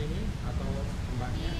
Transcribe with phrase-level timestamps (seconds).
[0.00, 0.68] sini atau
[1.20, 1.52] mbaknya?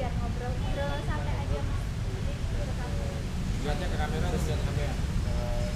[0.00, 1.84] Biar ngobrol-ngobrol santai aja mas.
[2.16, 3.16] Jadi ke kamera.
[3.60, 4.96] Lihatnya ke kamera terus lihat sampean.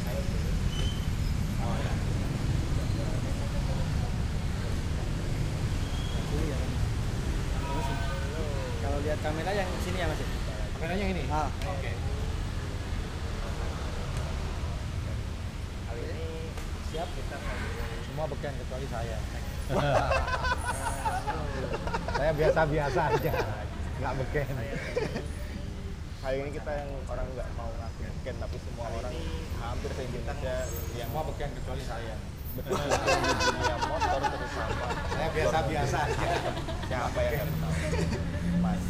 [0.00, 0.50] saya dulu.
[1.60, 1.92] Oh ya.
[6.32, 6.58] Dulu ya.
[7.52, 7.88] Terus,
[8.80, 10.28] Kalau lihat kamera yang sini ya mas ya?
[10.80, 11.22] Kameranya ini.
[11.28, 11.48] Ah.
[11.68, 11.92] Oke.
[15.84, 16.28] Kali ini
[16.88, 17.36] siap kita
[18.08, 19.20] Semua beken kecuali saya.
[22.34, 23.32] biasa-biasa aja,
[24.02, 24.46] nggak beken.
[26.24, 29.14] Kali ini kita yang orang nggak mau ngaku beken tapi semua orang
[29.60, 30.54] hampir se Indonesia
[30.96, 32.16] yang Semua beken kecuali saya.
[32.54, 34.86] betul dunia motor terutama.
[35.10, 36.28] Saya biasa-biasa aja.
[36.86, 37.74] Siapa yang nggak tahu?
[38.62, 38.82] Mas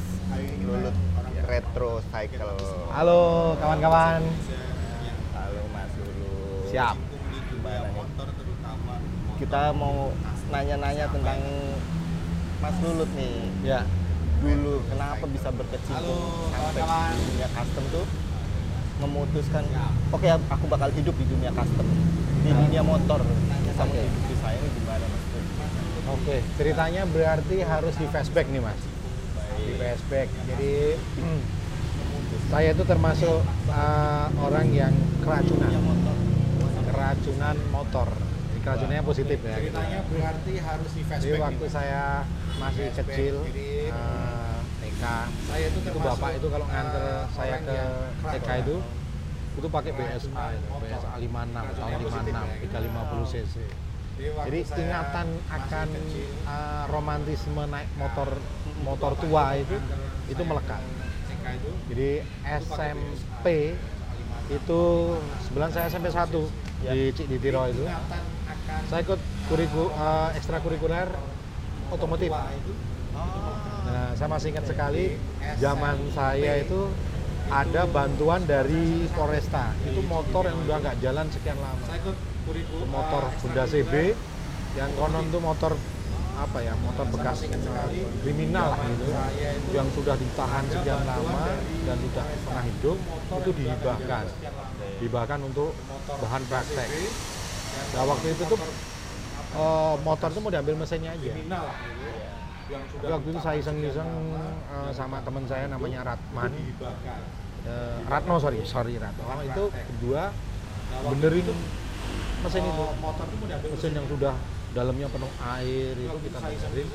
[0.64, 0.96] Lulut
[1.48, 2.54] Retro Cycle.
[2.92, 3.20] Halo
[3.56, 4.20] kawan-kawan.
[5.32, 6.68] Halo Mas Lulut.
[6.68, 6.96] Siap.
[7.50, 8.06] Gimana nih?
[9.40, 10.12] Kita mau
[10.52, 11.40] nanya-nanya tentang
[12.64, 13.44] Mas Lulut nih.
[13.60, 13.84] Ya,
[14.40, 16.80] Dulu kenapa bisa berkecimpung sampai
[17.12, 18.06] di dunia custom tuh
[19.04, 19.64] memutuskan
[20.12, 21.84] oke aku bakal hidup di dunia custom
[22.44, 23.90] di dunia motor bisa Oke.
[23.90, 25.24] menghidupi saya ini gimana Mas
[26.08, 26.36] oke.
[26.60, 28.80] Ceritanya berarti harus di flashback nih mas.
[29.60, 30.28] Di flashback.
[30.48, 30.72] Jadi
[32.52, 33.40] saya itu termasuk
[33.72, 34.92] uh, orang yang
[35.24, 35.72] keracunan,
[36.92, 38.08] keracunan motor.
[38.52, 39.56] Jadi keracunannya positif ya.
[39.56, 41.40] Ceritanya berarti harus di Jadi flashback.
[41.40, 42.02] waktu saya
[42.58, 43.34] masih kecil,
[43.90, 45.02] uh, TK,
[45.50, 47.78] saya itu itu bapak itu kalau nganter uh, saya ke
[48.30, 48.76] TK itu,
[49.58, 50.66] itu pakai BSA itu.
[50.78, 53.54] BSA 56 tahun Keracunannya 56, positif ya, 350 cc.
[54.14, 55.88] Jadi, ingatan akan
[56.46, 58.30] uh, romantisme naik motor
[58.86, 59.74] motor tua itu
[60.30, 60.82] itu melekat.
[61.90, 62.10] Jadi
[62.46, 63.76] SMP
[64.48, 64.82] itu
[65.48, 66.30] sebulan saya SMP 1
[66.94, 67.84] di Cik di Tiro itu.
[68.88, 71.10] Saya ikut kuriku uh, ekstrakurikuler
[71.92, 72.30] otomotif.
[72.30, 72.72] itu.
[73.84, 75.14] Nah, saya masih ingat sekali
[75.60, 76.88] zaman saya itu
[77.52, 79.76] ada bantuan dari Polresta.
[79.84, 81.84] Itu motor yang udah nggak jalan sekian lama.
[82.88, 84.16] Motor Honda CB
[84.74, 85.72] yang konon tuh motor
[86.34, 87.88] apa ya motor bekas uh,
[88.26, 89.06] kriminal lah gitu.
[89.70, 91.46] yang sudah ditahan sekian lama
[91.86, 92.98] dan tidak pernah hidup
[93.38, 94.24] itu dihibahkan.
[94.98, 95.70] dihibahkan untuk
[96.10, 96.90] bahan praktek.
[97.94, 98.58] nah waktu itu tuh
[99.54, 101.30] uh, motor tuh mau diambil mesinnya aja.
[101.30, 101.64] Kriminal.
[101.64, 102.34] Lah gitu
[102.64, 104.10] sudah waktu itu saya iseng-iseng
[104.72, 106.48] uh, sama teman saya namanya Ratman.
[106.48, 108.64] uh, Ratno sorry.
[108.64, 109.24] Sorry Ratno.
[109.44, 110.32] Itu kedua
[111.12, 111.46] benerin
[112.44, 112.82] mesin itu.
[112.84, 114.34] Oh, motor itu mau diambil mesin yang sudah
[114.74, 116.88] dalamnya penuh air itu kita benerin.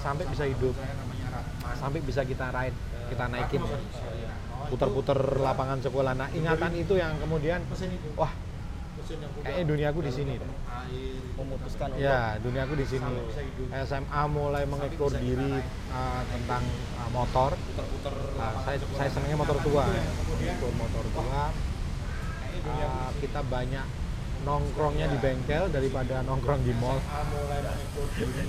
[0.00, 0.74] sampai bisa hidup.
[1.74, 2.76] sampai bisa kita ride
[3.10, 3.62] kita naikin.
[4.64, 6.16] Puter-puter lapangan sekolah.
[6.16, 8.08] Nah ingatan itu yang kemudian mesin itu.
[8.16, 8.43] wah mesin
[9.44, 10.48] kayaknya duniaku di sini deh.
[10.48, 13.14] air memutuskan untuk ya duniaku di sini.
[13.84, 15.60] SMA mulai mengekor diri
[15.92, 16.62] uh, tentang
[16.98, 17.50] uh, motor.
[17.54, 20.54] Lapangan saya saya senangnya motor tua ya.
[20.60, 21.44] motor tua.
[22.64, 23.86] Uh, kita banyak
[24.44, 27.00] nongkrongnya di bengkel daripada nongkrong di mall.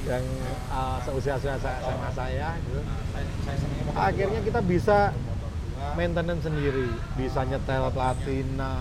[0.08, 0.26] Yang
[0.72, 2.80] uh, seusia-usia saya- SMA saya gitu.
[3.96, 5.12] akhirnya kita bisa
[5.96, 6.90] maintenance sendiri.
[7.16, 8.74] Bisa nyetel platina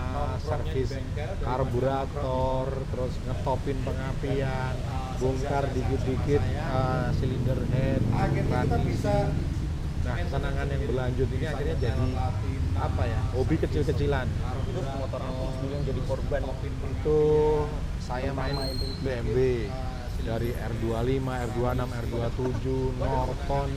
[0.43, 0.91] servis
[1.41, 4.73] karburator terus ngetopin pengapian
[5.15, 8.01] bongkar dikit-dikit uh, silinder head
[8.51, 8.83] transmisi.
[8.91, 9.15] bisa
[10.05, 12.07] nah kesenangan yang berlanjut ini akhirnya jadi
[12.77, 13.19] apa ya?
[13.33, 14.27] Hobi kecil-kecilan.
[14.69, 16.41] Itu motor dulu yang jadi korban.
[16.93, 17.19] Itu
[17.97, 18.53] saya main
[19.01, 19.65] BMW
[20.25, 21.21] dari R25,
[21.53, 22.65] R26, R27,
[22.97, 23.69] Norton,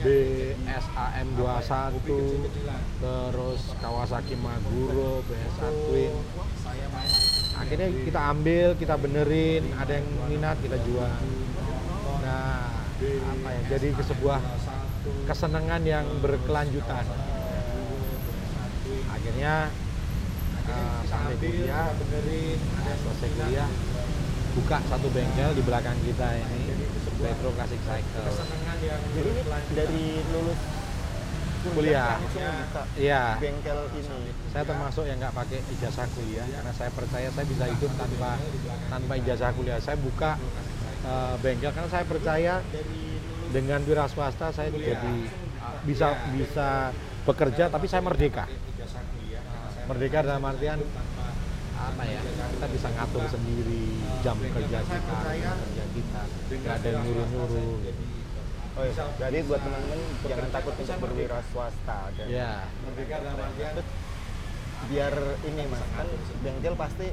[0.00, 6.12] BSAM 21, terus Kawasaki Maguro, BSA Twin.
[7.54, 11.12] Akhirnya kita ambil, kita benerin, ada yang minat kita jual.
[12.24, 12.72] Nah,
[13.04, 13.60] apa ya?
[13.76, 14.40] Jadi ke sebuah
[15.28, 17.04] kesenangan yang berkelanjutan.
[19.12, 19.68] Akhirnya
[20.64, 23.68] uh, sampai kuliah, nah, selesai kuliah,
[24.54, 26.62] buka satu bengkel di belakang kita ini,
[27.18, 28.26] Retro Classic Cycle.
[29.14, 29.42] jadi ini
[29.74, 30.60] dari lulus
[31.64, 32.20] Kuliah.
[32.20, 37.46] buka Iya, bengkel ini saya termasuk yang nggak pakai ijazah kuliah karena saya percaya saya
[37.48, 38.36] bisa hidup tanpa
[38.92, 39.80] tanpa ijazah kuliah.
[39.80, 40.36] Saya buka
[41.08, 42.60] uh, bengkel karena saya percaya
[43.48, 45.16] dengan wira swasta saya jadi
[45.88, 46.92] bisa bisa
[47.24, 48.44] bekerja tapi saya merdeka.
[49.88, 50.84] Merdeka dalam artian
[51.84, 53.84] apa ya kita bisa ngatur sendiri
[54.24, 57.66] jam kerja kita jam kerja kita nggak ada yang nyuruh nyuruh
[58.74, 59.04] oh iya.
[59.20, 62.52] jadi buat teman-teman jangan takut untuk berwira swasta dan ya
[64.84, 65.14] biar
[65.48, 66.08] ini mas kan
[66.44, 67.06] bengkel pasti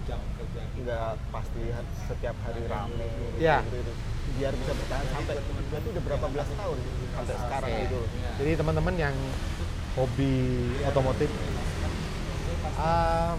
[0.82, 1.62] nggak pasti
[2.12, 3.08] setiap hari rame
[3.40, 3.64] Iya.
[3.64, 3.94] gitu, gitu.
[4.36, 5.36] biar bisa bertahan sampai
[5.72, 6.78] berarti udah berapa belas tahun
[7.16, 7.82] sampai sekarang Oke.
[7.88, 8.00] gitu
[8.44, 9.16] Jadi teman-teman yang
[9.96, 10.34] hobi
[10.88, 11.30] otomotif,
[12.80, 13.38] um,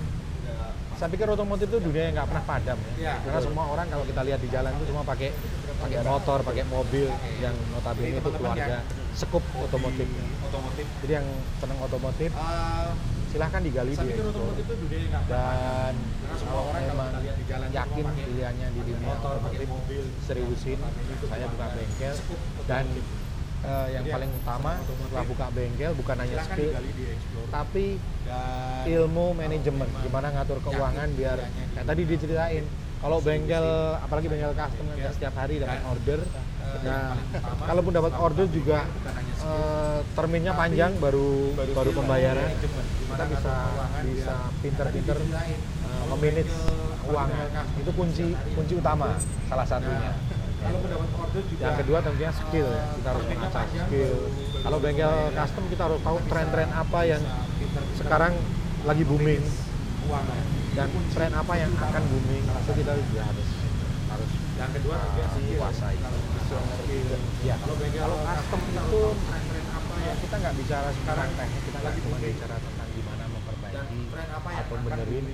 [1.03, 3.19] saya pikir otomotif itu dunia yang nggak pernah padam ya.
[3.27, 5.35] Karena semua orang kalau kita lihat di jalan itu semua pakai
[5.83, 7.11] pakai motor, pakai mobil
[7.43, 8.87] yang notabene itu keluarga.
[9.11, 10.07] sekup otomotif.
[10.47, 10.87] Otomotif.
[11.03, 11.27] Jadi yang
[11.59, 12.95] senang otomotif Ah,
[13.35, 14.47] silahkan digali saya di pikir explore.
[14.47, 15.95] otomotif itu dunia yang nggak pernah dan
[16.39, 19.69] kalau orang kalau memang kita lihat di jalan itu yakin pilihannya di dunia motor, otomotif
[19.75, 20.79] mobil, seriusin.
[21.27, 22.15] Saya buka bengkel.
[22.71, 22.85] dan
[23.62, 26.73] eh, yang paling utama setelah buka bengkel bukan hanya skill
[27.53, 27.87] tapi
[28.23, 31.38] Dan ilmu manajemen gimana ngatur keuangan biar
[31.76, 32.64] kayak tadi diceritain
[33.03, 33.67] kalau bengkel
[33.99, 36.20] apalagi bengkel custom kan setiap hari dapat order.
[36.87, 37.12] nah
[37.69, 38.87] kalaupun dapat order juga
[39.43, 42.50] eh, terminnya panjang baru baru pembayaran.
[43.12, 43.55] kita bisa
[44.06, 44.35] bisa
[44.65, 46.55] pinter-pinter eh, memanage
[47.03, 49.19] uangnya itu kunci kunci utama
[49.50, 50.15] salah satunya
[50.62, 52.85] kalau mendapat order juga yang kedua tentunya skill ya.
[52.94, 54.14] Kita harus mengasah skill.
[54.62, 57.23] Kalau bengkel custom kita harus tahu tren-tren apa yang
[57.99, 58.32] sekarang
[58.87, 59.43] lagi booming
[60.73, 62.44] dan tren apa yang akan booming.
[62.47, 63.49] Itu kita juga harus
[64.12, 65.25] harus Yang kedua juga
[65.59, 65.97] kuasai.
[67.43, 67.56] Ya.
[67.58, 72.56] Kalau custom itu tren-tren apa yang kita nggak bicara sekarang teknik, kita nggak cuma bicara
[72.61, 74.00] tentang gimana memperbaiki
[74.61, 75.25] atau benerin.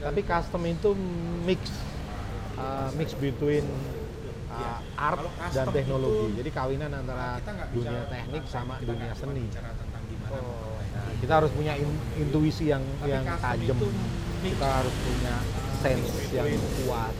[0.00, 0.90] Tapi custom itu
[1.44, 1.60] mix
[2.56, 3.66] uh, mix between
[4.50, 5.20] uh, art
[5.50, 6.26] dan teknologi.
[6.26, 7.38] itu, Jadi kawinan antara
[7.70, 9.44] dunia teknik sama kita dunia seni.
[9.46, 9.78] memperbaiki.
[10.90, 13.78] Nah, kita harus punya in- intuisi yang Tapi yang tajam.
[14.40, 15.34] Kita harus punya
[15.80, 16.48] sense yang
[16.84, 17.14] kuat.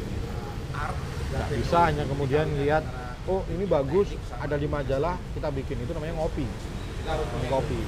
[0.70, 0.96] art
[1.30, 2.82] dan Nggak bisa hanya kemudian lihat,
[3.26, 6.46] oh ini bagus, ada di majalah, kita bikin itu namanya ngopi.
[7.00, 7.78] kita harus Kopi.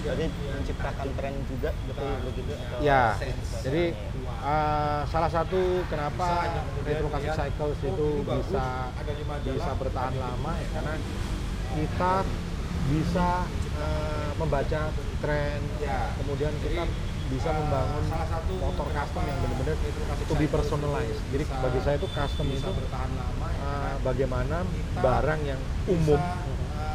[0.00, 2.52] Jadi menciptakan tren juga betul begitu?
[2.56, 3.04] Atau Ya,
[3.60, 3.84] jadi
[4.40, 6.28] uh, salah satu kenapa
[6.84, 8.66] retro classic cycles itu bisa
[9.44, 10.94] bisa bertahan lama ya karena
[11.70, 12.14] kita
[12.90, 13.28] bisa
[13.78, 14.82] uh, membaca
[15.22, 15.60] tren,
[16.18, 16.84] kemudian kita
[17.30, 18.04] bisa membangun
[18.58, 19.76] motor custom yang benar-benar
[20.26, 21.22] to be personalized.
[21.30, 24.56] Jadi bagi saya itu custom itu bertahan lama uh, bagaimana
[24.98, 26.18] barang yang umum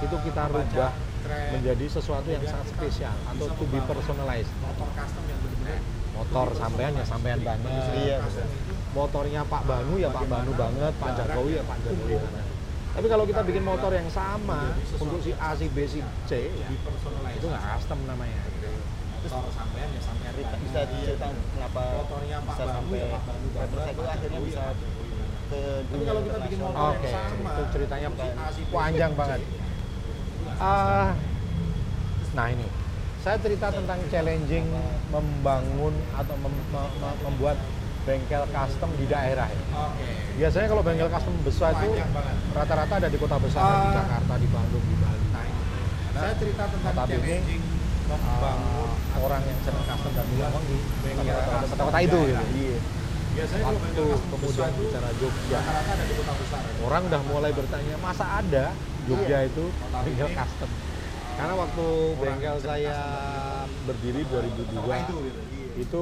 [0.04, 0.92] itu kita rubah
[1.28, 4.52] menjadi sesuatu yang sangat spesial atau to be personalized.
[4.62, 5.80] motor custom yang benar-benar
[6.16, 7.68] Motor sampean ya sampean banget.
[8.00, 8.48] Iya, betul.
[8.96, 12.46] Motornya Pak Banu ya Pak Banu banget, Pak Jokowi ya Pak Jokowi banget.
[12.96, 16.00] Tapi kalau kita bikin motor yang sama untuk si A, si B, si
[16.32, 16.68] C, ya,
[17.36, 18.40] itu nggak custom namanya.
[19.26, 23.22] motor sampean ya sampean bisa diceritakan kenapa Motornya Pak bisa Banu sampai ya Pak
[23.58, 24.64] motorcycle akhirnya bisa
[25.46, 28.08] ke Tapi dunia kalau kita bikin motor Oke, yang sama itu ceritanya
[28.70, 29.42] panjang banget.
[30.56, 31.12] Ah,
[32.32, 32.64] nah ini,
[33.20, 34.64] saya cerita tentang challenging
[35.10, 37.58] membangun atau mem- me- me- membuat
[38.04, 39.64] bengkel custom di daerah ya.
[39.74, 40.06] Oke.
[40.38, 41.98] Biasanya kalau bengkel custom besar itu
[42.52, 43.94] rata-rata ada di kota besar, di Ah.
[43.98, 45.26] Jakarta, di Bandung, di Bali.
[45.28, 45.62] Nah, ini.
[46.14, 47.44] saya cerita tentang challenging
[48.06, 50.78] membangun Ah, orang yang senang custom dan ngomong di
[51.66, 52.44] kota-kota itu gitu.
[52.56, 52.78] Iya.
[53.36, 57.22] biasanya kalau Waktu bengkel custom kemudian bicara Jogja, rata-rata ada di kota besar orang udah
[57.26, 58.66] mulai bertanya masa ada
[59.06, 60.70] Jogja itu bengkel custom.
[61.36, 61.88] Karena waktu
[62.18, 62.98] bengkel saya
[63.86, 65.42] berdiri 2002 itu gitu.
[65.76, 66.02] itu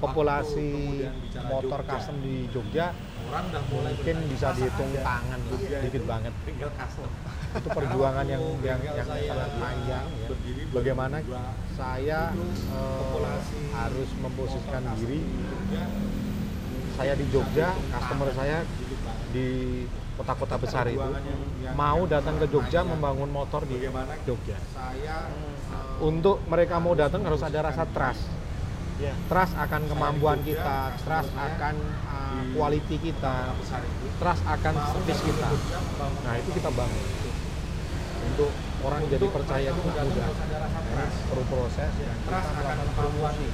[0.00, 2.96] populasi kemudian bicara motor custom di Jogja
[3.30, 5.40] orang udah mulai mungkin bisa "Masa dihitung tangan
[5.86, 6.32] dikit banget.
[6.42, 7.10] bengkel custom.
[7.50, 10.28] Itu perjuangan yang yang, yang sangat panjang ya.
[10.74, 15.20] Bagaimana 2002, saya eh, populasi harus memposisikan diri.
[17.00, 18.60] saya di Jogja, customer saya
[19.32, 19.48] di
[20.20, 21.00] kota-kota besar itu
[21.74, 23.78] mau datang ke Jogja membangun motor di
[24.26, 24.58] Jogja.
[24.74, 28.24] saya eh, Untuk mereka mau datang harus ada rasa trust.
[29.00, 29.16] Iya.
[29.32, 31.74] Trust akan kemampuan kita, trust akan
[32.04, 35.48] uh, quality kita, besar itu trust akan service kita.
[36.20, 37.04] Nah itu kita bangun.
[38.20, 38.52] Untuk
[38.84, 40.24] orang jadi percaya itu nggak mudah.
[40.28, 43.48] harus ada rasa Ini perlu proses kita Trust akan melakukan promosi.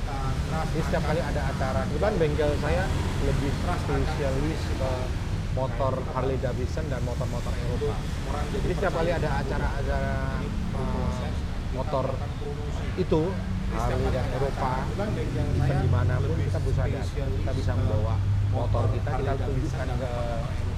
[0.51, 2.85] Jadi setiap kali ada acara, kebetulan bengkel saya
[3.23, 4.91] lebih spesialis ke
[5.57, 7.97] motor Harley Davidson dan motor-motor Eropa.
[8.53, 10.13] Jadi setiap kali ada acara-acara
[10.77, 11.11] uh,
[11.73, 12.07] motor
[13.01, 13.23] itu
[13.73, 18.15] Harley dan Eropa, event di mana pun kita bisa ada, kita bisa membawa
[18.53, 20.13] motor kita, kita tunjukkan ke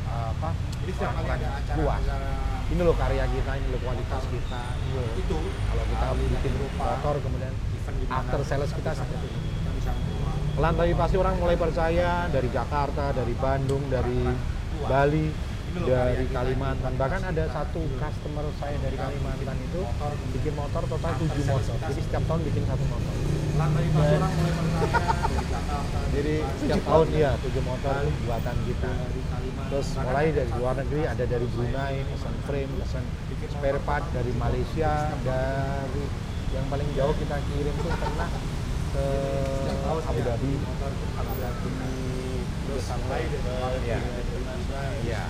[0.09, 0.51] apa
[0.89, 1.41] orang
[1.77, 2.03] luas.
[2.69, 7.15] Ini loh karya kita, ini loh kualitas kita, ini loh itu kalau kita bikin motor
[7.21, 7.53] kemudian
[8.09, 9.41] after sales kita seperti ini.
[10.59, 14.27] Pelan tapi pasti orang mulai percaya dari Jakarta, dari Bandung, dari
[14.87, 15.27] Bali,
[15.85, 16.93] dari Kalimantan.
[16.97, 19.83] Bahkan ada satu customer saya dari Kalimantan itu
[20.39, 21.77] bikin motor total 7 motor.
[21.91, 23.15] Jadi setiap tahun bikin satu motor.
[26.15, 27.95] Jadi setiap tahun ya tujuh motor
[28.25, 28.91] buatan kita.
[29.69, 33.05] Terus mulai dari luar negeri ada dari Brunei, pesan frame, pesan
[33.53, 36.05] spare part dari Malaysia, dari
[36.57, 38.29] yang paling jauh kita kirim tuh pernah
[38.89, 39.07] ke
[39.85, 40.53] Abu Dhabi,
[41.21, 41.73] Abu Dhabi
[42.69, 44.01] terus sampai ke ya,
[45.05, 45.23] ya.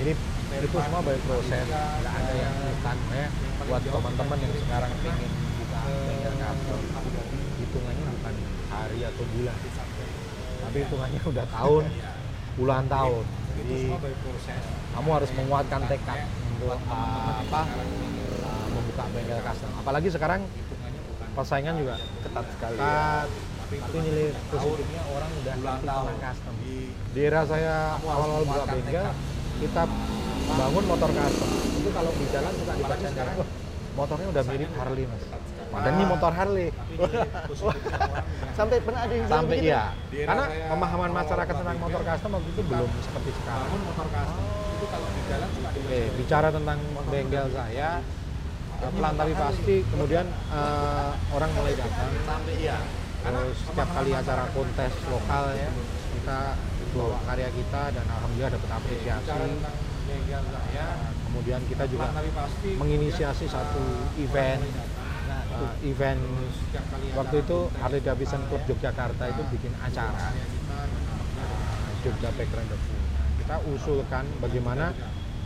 [0.00, 0.12] Jadi
[0.50, 2.96] itu semua by proses, nggak ada yang instan.
[3.12, 3.26] Ya.
[3.68, 6.80] Buat teman-teman yang sekarang pengen buka bengkel custom,
[7.60, 8.34] hitungannya bukan
[8.72, 9.56] hari atau bulan,
[10.64, 11.84] tapi hitungannya udah tahun,
[12.56, 13.24] puluhan tahun.
[13.60, 13.80] Jadi
[14.96, 16.20] kamu harus menguatkan tekad
[16.56, 19.70] untuk uh, apa uh, membuka bengkel custom.
[19.76, 20.40] Apalagi sekarang
[21.36, 21.94] persaingan juga
[22.26, 23.26] ketat sekali ya.
[23.70, 25.86] Tapi nilai positifnya orang udah ngerti
[26.18, 26.54] custom.
[27.14, 29.06] Di era saya awal-awal buka bengkel,
[29.62, 29.82] kita
[30.50, 31.48] bangun motor custom.
[31.78, 33.48] Itu kalau di jalan suka dibaca dari "Wah,
[33.94, 35.22] motornya udah mirip Harley mas.
[35.70, 36.68] Padahal ini motor Harley.
[38.58, 39.70] sampai pernah ada yang bilang Sampai begitu?
[39.70, 39.82] iya.
[40.26, 43.70] Karena pemahaman masyarakat tentang motor custom waktu itu belum seperti sekarang.
[45.70, 47.90] Oke, bicara tentang bengkel saya,
[48.82, 49.76] pelan tapi pasti.
[49.86, 52.10] Kemudian eh, orang mulai datang.
[53.20, 55.68] Setiap kali acara kontes lokal ya,
[56.16, 56.38] kita
[56.96, 59.30] bawa karya kita dan alhamdulillah dapat apresiasi.
[59.30, 60.40] Eh,
[61.30, 62.10] Kemudian kita juga
[62.80, 63.84] menginisiasi satu
[64.18, 64.58] event
[65.54, 66.18] uh, event
[67.14, 73.04] waktu itu Harley Davidson Club Yogyakarta itu bikin acara uh, Jogja Back Rendezvous.
[73.38, 74.90] Kita usulkan bagaimana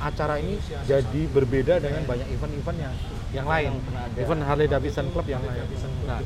[0.01, 0.57] acara ini
[0.89, 2.95] jadi berbeda dengan banyak event-event yang
[3.35, 3.73] yang lain,
[4.17, 5.69] event Harley Davidson Club yang lain.
[6.09, 6.25] Nah,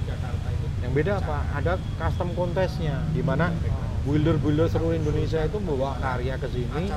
[0.89, 1.45] yang beda apa?
[1.53, 3.53] Ada custom kontesnya, di mana
[4.09, 6.89] builder-builder seluruh Indonesia itu membawa karya ke sini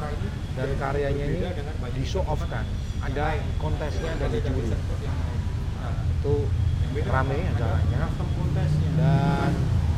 [0.56, 1.44] dan karyanya ini
[1.92, 2.64] di show off kan.
[3.04, 4.72] Ada kontesnya dan juri.
[4.72, 6.36] Nah, itu
[7.04, 8.04] rame acaranya
[8.96, 9.52] dan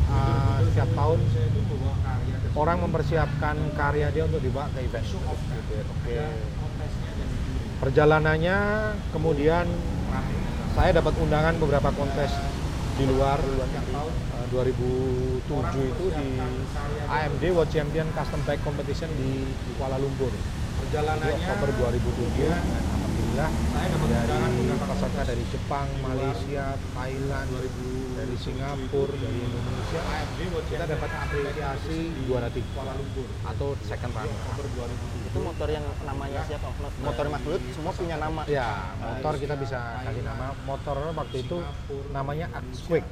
[0.09, 1.19] uh, setiap tahun
[2.57, 5.05] orang mempersiapkan karya dia untuk dibawa ke event.
[5.05, 6.17] Oke.
[7.77, 8.57] Perjalanannya
[9.13, 9.69] kemudian
[10.73, 12.52] saya dapat undangan beberapa kontes
[12.93, 15.49] di luar uh, 2007
[15.81, 16.27] itu di
[17.09, 20.29] AMD World Champion Custom Bike Competition di Kuala Lumpur.
[20.29, 22.92] Di Oktober 2007
[23.33, 27.49] alhamdulillah dari peserta dari Jepang, Malaysia, Thailand,
[28.13, 30.01] dari Singapura, dari Indonesia
[30.69, 32.93] kita dapat apresiasi juara tiga
[33.49, 34.37] atau second runner.
[35.33, 36.69] itu motor yang namanya siapa
[37.01, 40.53] motor Mas Lut semua punya nama Ya, motor kita bisa kasih nama.
[40.69, 41.57] Motor waktu itu
[42.13, 43.05] namanya Axquick.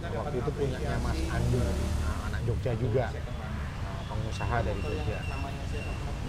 [0.00, 5.20] Waktu itu punyanya Mas Andi, nah, anak Jogja juga, nah, pengusaha dari Jogja.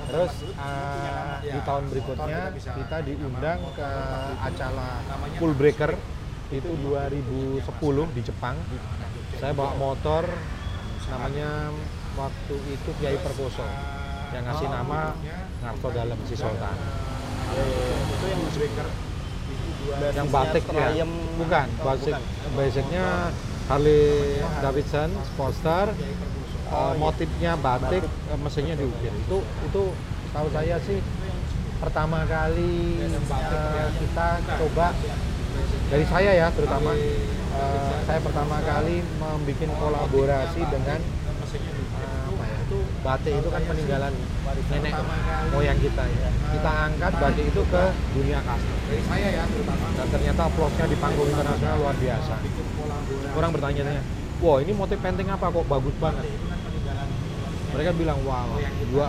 [0.10, 3.90] Terus uh, di tahun berikutnya kita diundang ke
[4.42, 4.88] acara
[5.38, 5.94] Full Breaker.
[6.52, 7.64] Itu 2010
[8.18, 8.60] di Jepang.
[9.40, 10.28] Saya bawa motor
[11.12, 11.72] namanya
[12.16, 13.64] waktu itu Kiai Perkoso
[14.32, 15.16] yang ngasih nama
[15.64, 16.76] Ngarto Dalam si Sultan.
[17.52, 18.42] itu yang
[20.16, 21.04] yang batik ya?
[21.36, 22.16] bukan Oh, basic
[22.56, 23.34] basicnya
[23.68, 25.92] Harley Davidson Sportster
[26.72, 29.84] uh, motifnya batik uh, mesinnya diukir itu itu
[30.32, 31.00] tahu saya sih
[31.84, 34.96] pertama kali uh, kita coba
[35.92, 36.96] dari saya ya terutama
[37.54, 42.60] uh, saya pertama kali membuat kolaborasi dengan uh, apa ya
[43.04, 44.14] batik itu kan peninggalan
[44.72, 44.94] nenek
[45.52, 46.30] moyang kita ya.
[46.32, 47.84] Kita angkat batik itu ke
[48.16, 48.78] dunia custom.
[50.00, 52.36] Dan ternyata applause-nya di panggung internasional luar biasa.
[53.36, 54.04] Orang bertanya-tanya
[54.42, 56.26] wah ini motif penting apa kok bagus banget
[57.72, 58.48] mereka bilang wow
[58.92, 59.08] dua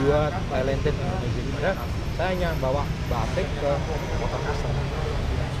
[0.00, 0.20] dua
[0.50, 0.94] talented.
[0.94, 1.76] Amazing padahal
[2.14, 3.70] saya hanya bawa batik ke
[4.22, 4.74] motor custom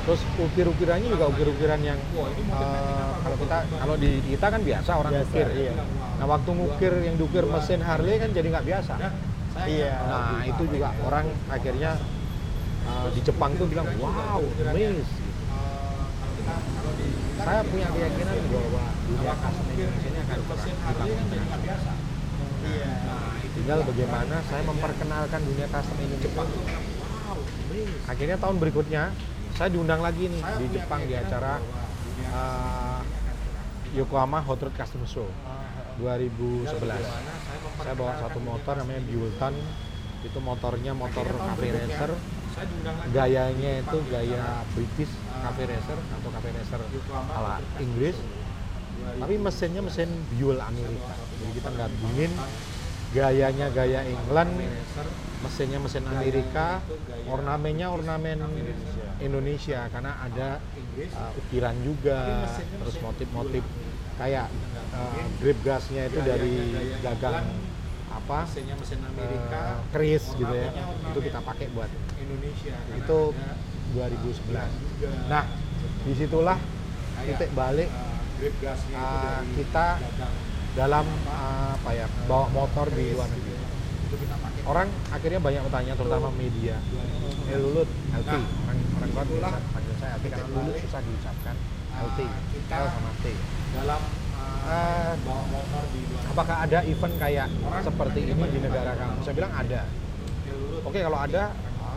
[0.04, 5.32] terus ukir-ukirannya juga ukir-ukiran yang eh, kalau kita kalau di kita kan biasa orang Biasa,
[5.32, 5.48] ukir.
[5.56, 5.72] iya.
[6.20, 8.94] nah waktu ngukir yang diukir mesin Harley kan jadi nggak biasa.
[9.64, 9.94] Iya.
[10.04, 11.96] Nah itu juga orang akhirnya
[12.84, 15.00] uh, di Jepang tuh bilang wow amazing.
[17.40, 21.48] Saya punya keyakinan bahwa dunia custom Indonesia ini akan pernah dibangun dengan
[22.64, 22.94] iya
[23.54, 26.50] Tinggal bagaimana saya memperkenalkan dunia custom ini Jepang.
[28.10, 29.14] Akhirnya tahun berikutnya
[29.54, 31.62] saya diundang lagi nih di Jepang di acara
[32.34, 33.00] uh,
[33.94, 35.30] Yokohama Hot Rod Custom Show
[36.02, 36.66] 2011.
[37.78, 39.54] Saya bawa satu motor namanya Buellton.
[40.26, 42.10] Itu motornya motor cafe racer.
[43.14, 45.14] Gayanya itu gaya British
[45.46, 46.80] cafe racer atau cafe racer
[47.30, 48.18] ala Inggris.
[49.14, 51.14] Tapi mesinnya mesin Buell Amerika.
[51.14, 52.32] Jadi kita gabungin
[53.14, 54.52] gayanya gaya England,
[55.46, 56.82] mesinnya mesin Amerika,
[57.30, 58.42] ornamennya ornamen
[59.22, 60.58] Indonesia karena ada
[61.14, 63.62] uh, ukiran juga, terus motif-motif
[64.18, 64.50] kayak
[64.90, 66.74] uh, grip gasnya itu dari
[67.06, 67.46] gagang
[68.10, 68.50] apa?
[69.54, 70.74] uh, keris gitu ya.
[71.14, 73.18] Itu kita pakai buat Indonesia itu
[73.94, 75.30] 2011.
[75.30, 75.46] Nah,
[76.02, 76.58] di situlah
[77.22, 77.86] titik balik
[78.38, 79.86] grip gasnya itu uh, dari kita
[80.74, 83.54] dalam uh, apa ya bawa motor di luar negeri.
[84.04, 86.76] itu kita pakai Orang akhirnya banyak bertanya, terutama media.
[87.50, 88.32] Eh Lulut, LT.
[88.34, 91.56] Orang orang luar biasa panggil saya LT karena Lulut susah diucapkan.
[91.94, 92.20] LT,
[92.74, 93.24] L sama T.
[93.74, 94.00] dalam
[94.66, 97.48] uh, bawa motor di luar apakah ada event kayak
[97.82, 99.18] seperti ini di negara kamu?
[99.22, 99.80] Saya bilang ada.
[100.84, 101.42] Oke kalau ada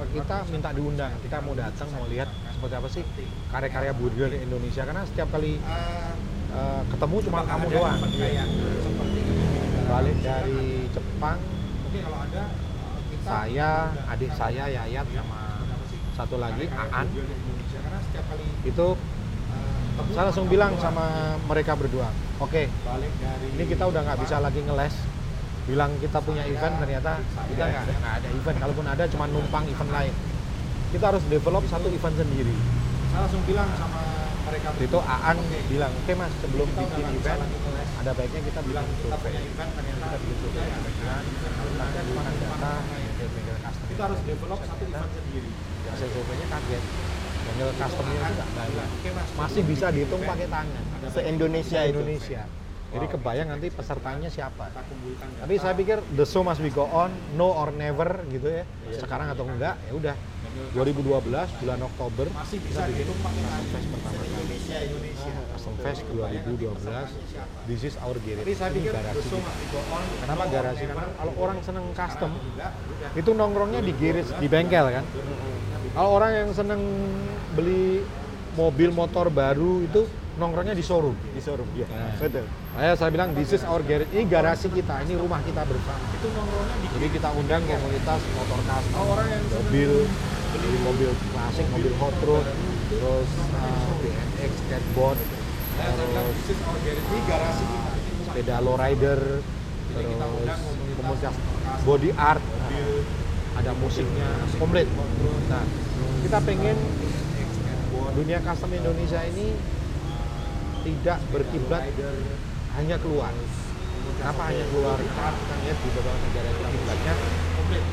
[0.06, 3.04] kita minta diundang, kita mau datang mau lihat seperti apa sih
[3.50, 4.84] karya-karya budaya di Indonesia.
[4.86, 5.58] Karena setiap kali
[6.54, 8.00] uh, ketemu cuma kamu doang.
[9.88, 11.40] Balik dari Jepang,
[11.88, 12.44] Oke kalau ada
[13.08, 13.70] kita saya,
[14.12, 15.40] adik saya Yayat sama
[16.18, 17.08] satu lagi Aan.
[18.68, 19.80] itu uh,
[20.12, 22.12] saya langsung bilang sama mereka berdua,
[22.44, 25.17] oke dari ini kita udah nggak bisa lagi ngeles
[25.68, 27.20] bilang kita punya event ternyata
[27.52, 28.58] kita nggak ada event.
[28.58, 30.14] Kalaupun ada cuma numpang event lain.
[30.96, 32.56] Kita harus develop satu event sendiri.
[33.12, 34.00] Saya langsung bilang sama
[34.48, 37.42] mereka itu Aan bilang oke mas sebelum Kita bikin event
[38.00, 40.68] ada baiknya kita bilang kita punya survei event ternyata kita bikin survei.
[40.72, 42.74] kita kumpulkan data
[43.92, 45.52] kita harus develop satu event sendiri.
[45.92, 46.84] hasil surveinya kaget.
[47.48, 48.88] Bengkel customnya itu nggak banyak
[49.40, 50.84] masih bisa dihitung pakai tangan.
[51.12, 52.00] Se-Indonesia itu.
[52.00, 52.42] Indonesia
[52.88, 54.82] jadi kebayang nanti pesertanya siapa kita
[55.44, 58.64] Tapi saya pikir the show must be go on, no or never gitu ya.
[58.96, 60.16] Sekarang atau enggak, ya udah.
[60.74, 61.22] 2012
[61.62, 64.30] bulan Oktober masih kita bisa bikin dihitung pakai Custom Fest pertama kali.
[64.34, 67.70] Indonesia Indonesia Custom Fest 2012.
[67.70, 68.42] This is our garage.
[68.42, 69.38] tapi saya pikir garasi kita.
[69.38, 70.84] must be go on Kenapa garasi?
[70.90, 72.32] Karena kalau orang seneng custom,
[73.14, 75.06] itu nongkrongnya di garage, di bengkel kan.
[75.94, 76.82] Kalau orang yang seneng
[77.54, 78.02] beli
[78.58, 81.18] mobil motor baru itu nongkrongnya di showroom.
[81.34, 81.88] Di showroom, iya.
[81.90, 82.14] Nah.
[82.18, 82.46] Betul.
[82.78, 84.10] Saya saya bilang this is our garage.
[84.14, 86.06] Ini garasi kita, ini rumah kita bersama.
[86.14, 89.92] itu nongkrongnya di Jadi kita undang komunitas motor custom, Oh, orang yang mobil,
[90.54, 92.46] beli mobil klasik, mobil hot rod,
[92.94, 95.20] terus uh, BMX, skateboard,
[95.78, 96.38] terus
[96.86, 97.92] ini garasi kita
[98.26, 99.22] sepeda lowrider,
[99.94, 100.62] terus
[100.98, 101.36] komunitas
[101.86, 102.90] body art, mobil
[103.58, 104.30] ada musiknya
[104.62, 104.86] komplit.
[105.50, 105.66] Nah,
[106.22, 106.78] kita pengen
[108.18, 109.54] dunia custom Indonesia ini
[110.88, 111.84] tidak berkiblat
[112.80, 113.34] hanya keluar.
[114.18, 114.98] Kenapa hanya keluar?
[114.98, 117.14] Karena kita lihat di beberapa negara itu kiblatnya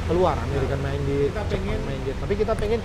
[0.06, 2.14] keluar Minded, Kita Jepang pengen- Minded.
[2.22, 2.80] Tapi kita pengen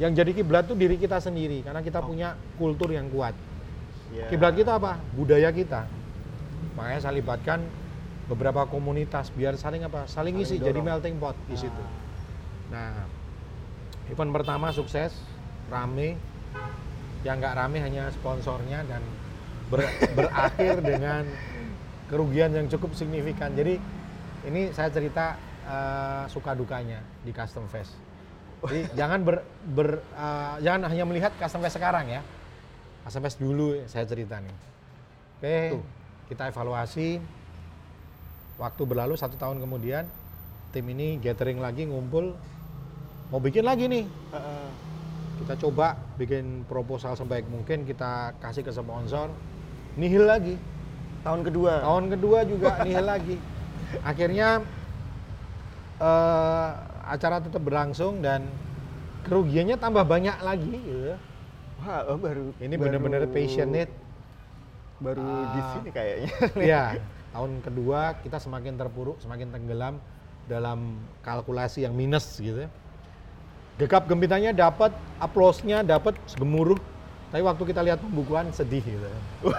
[0.00, 3.36] yang jadi kiblat tuh diri kita sendiri karena kita punya kultur yang kuat.
[4.10, 4.32] Iya.
[4.32, 4.96] Kiblat kita apa?
[5.12, 5.84] Budaya kita.
[6.74, 7.60] Makanya saya libatkan
[8.32, 10.08] beberapa komunitas biar saling apa?
[10.08, 11.82] Saling isi jadi melting pot di situ.
[12.72, 13.04] Nah,
[14.08, 15.12] event pertama sukses,
[15.68, 16.16] rame.
[17.22, 18.98] Yang nggak rame hanya sponsornya dan
[19.72, 21.24] ber- berakhir dengan
[22.12, 23.56] kerugian yang cukup signifikan.
[23.56, 23.80] Jadi
[24.44, 27.96] ini saya cerita eh, suka dukanya di Custom Fest.
[28.68, 29.40] Jadi jangan ber,
[29.72, 32.20] ber- eh, jangan hanya melihat Custom Fest sekarang ya.
[33.08, 34.56] Custom Fest dulu saya cerita nih.
[35.40, 35.58] Oke,
[36.30, 37.18] kita evaluasi.
[38.60, 40.06] Waktu berlalu satu tahun kemudian,
[40.70, 42.30] tim ini gathering lagi ngumpul,
[43.32, 44.06] mau bikin lagi nih.
[45.42, 49.34] Kita coba bikin proposal sebaik mungkin, kita kasih ke sponsor,
[49.94, 50.54] nihil lagi.
[51.22, 51.82] Tahun kedua.
[51.82, 53.36] Tahun kedua juga nihil lagi.
[54.02, 54.62] Akhirnya
[56.00, 56.68] eh,
[57.06, 58.46] acara tetap berlangsung dan
[59.26, 60.72] kerugiannya tambah banyak lagi.
[60.72, 61.18] gitu ya.
[61.82, 63.90] Wah, oh, baru Ini bener-bener passionate.
[65.02, 65.70] Baru di Ah.
[65.74, 66.30] sini kayaknya.
[66.70, 66.84] Iya,
[67.34, 69.98] tahun kedua kita semakin terpuruk, semakin tenggelam
[70.46, 72.66] dalam kalkulasi yang minus gitu.
[72.66, 72.70] ya.
[73.82, 76.78] Gekap gempitanya dapat, aplausnya dapat gemuruh.
[77.32, 79.08] Tapi waktu kita lihat pembukuan sedih gitu.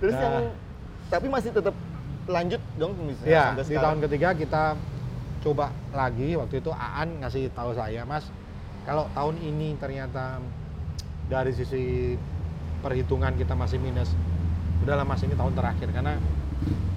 [0.00, 0.22] Terus Nah.
[0.24, 0.34] yang
[1.06, 1.76] tapi masih tetap
[2.26, 3.84] lanjut dong misalnya Ya, di sekarang.
[3.84, 4.62] tahun ketiga kita
[5.44, 6.34] coba lagi.
[6.34, 8.26] Waktu itu Aan ngasih tahu saya, Mas,
[8.82, 10.40] kalau tahun ini ternyata
[11.28, 12.16] dari sisi
[12.80, 14.10] perhitungan kita masih minus,
[14.82, 16.16] udahlah Mas ini tahun terakhir karena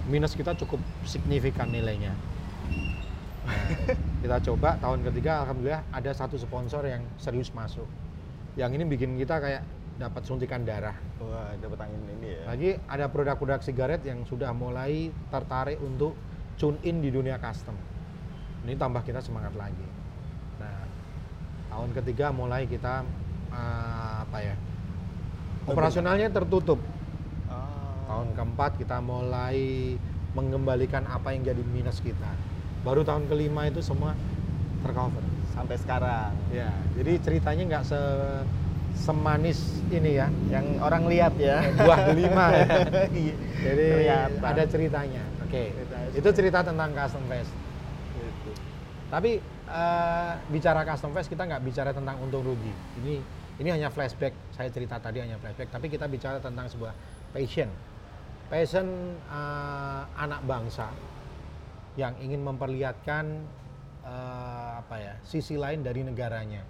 [0.08, 2.16] minus kita cukup signifikan nilainya.
[3.46, 3.68] Nah,
[4.26, 7.86] kita coba tahun ketiga, alhamdulillah ada satu sponsor yang serius masuk.
[8.60, 9.64] Yang ini bikin kita kayak
[9.96, 10.96] dapat suntikan darah.
[11.24, 12.42] Wah, dapat angin ini ya.
[12.44, 16.20] Lagi ada produk-produk sigaret yang sudah mulai tertarik untuk
[16.60, 17.76] tune in di dunia custom.
[18.68, 19.88] Ini tambah kita semangat lagi.
[20.60, 20.84] Nah,
[21.72, 23.08] tahun ketiga mulai kita
[23.48, 24.56] eh, apa ya?
[25.64, 26.84] Operasionalnya tertutup.
[27.48, 28.12] Ah.
[28.12, 29.96] Tahun keempat kita mulai
[30.36, 32.32] mengembalikan apa yang jadi minus kita.
[32.84, 34.20] Baru tahun kelima itu semua
[34.84, 35.29] tercover.
[35.60, 36.32] Sampai sekarang.
[36.56, 38.00] Ya, jadi ceritanya nggak se
[38.96, 39.60] semanis
[39.92, 41.60] ini ya, Yang orang lihat ya.
[41.76, 42.68] buah delima ya.
[43.12, 43.36] Iya.
[43.60, 44.40] Jadi Kelihatan.
[44.42, 45.24] ada ceritanya.
[45.44, 47.52] Oke, Cerita- itu cerita tentang custom fest.
[48.16, 48.52] Gitu.
[49.12, 49.32] Tapi
[49.68, 52.72] eh, bicara custom fest kita nggak bicara tentang untung rugi.
[53.04, 53.20] Ini
[53.60, 54.32] ini hanya flashback.
[54.56, 55.68] Saya cerita tadi hanya flashback.
[55.70, 56.96] Tapi kita bicara tentang sebuah
[57.36, 57.68] passion,
[58.48, 58.88] passion
[59.28, 60.88] eh, anak bangsa
[61.96, 63.44] yang ingin memperlihatkan
[64.06, 66.64] eh, apa ya sisi lain dari negaranya.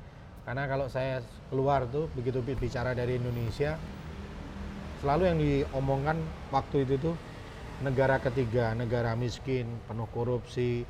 [0.47, 1.21] Karena kalau saya
[1.53, 3.77] keluar tuh begitu bi- bicara dari Indonesia,
[5.03, 6.17] selalu yang diomongkan
[6.49, 7.15] waktu itu tuh
[7.85, 10.83] negara ketiga, negara miskin, penuh korupsi,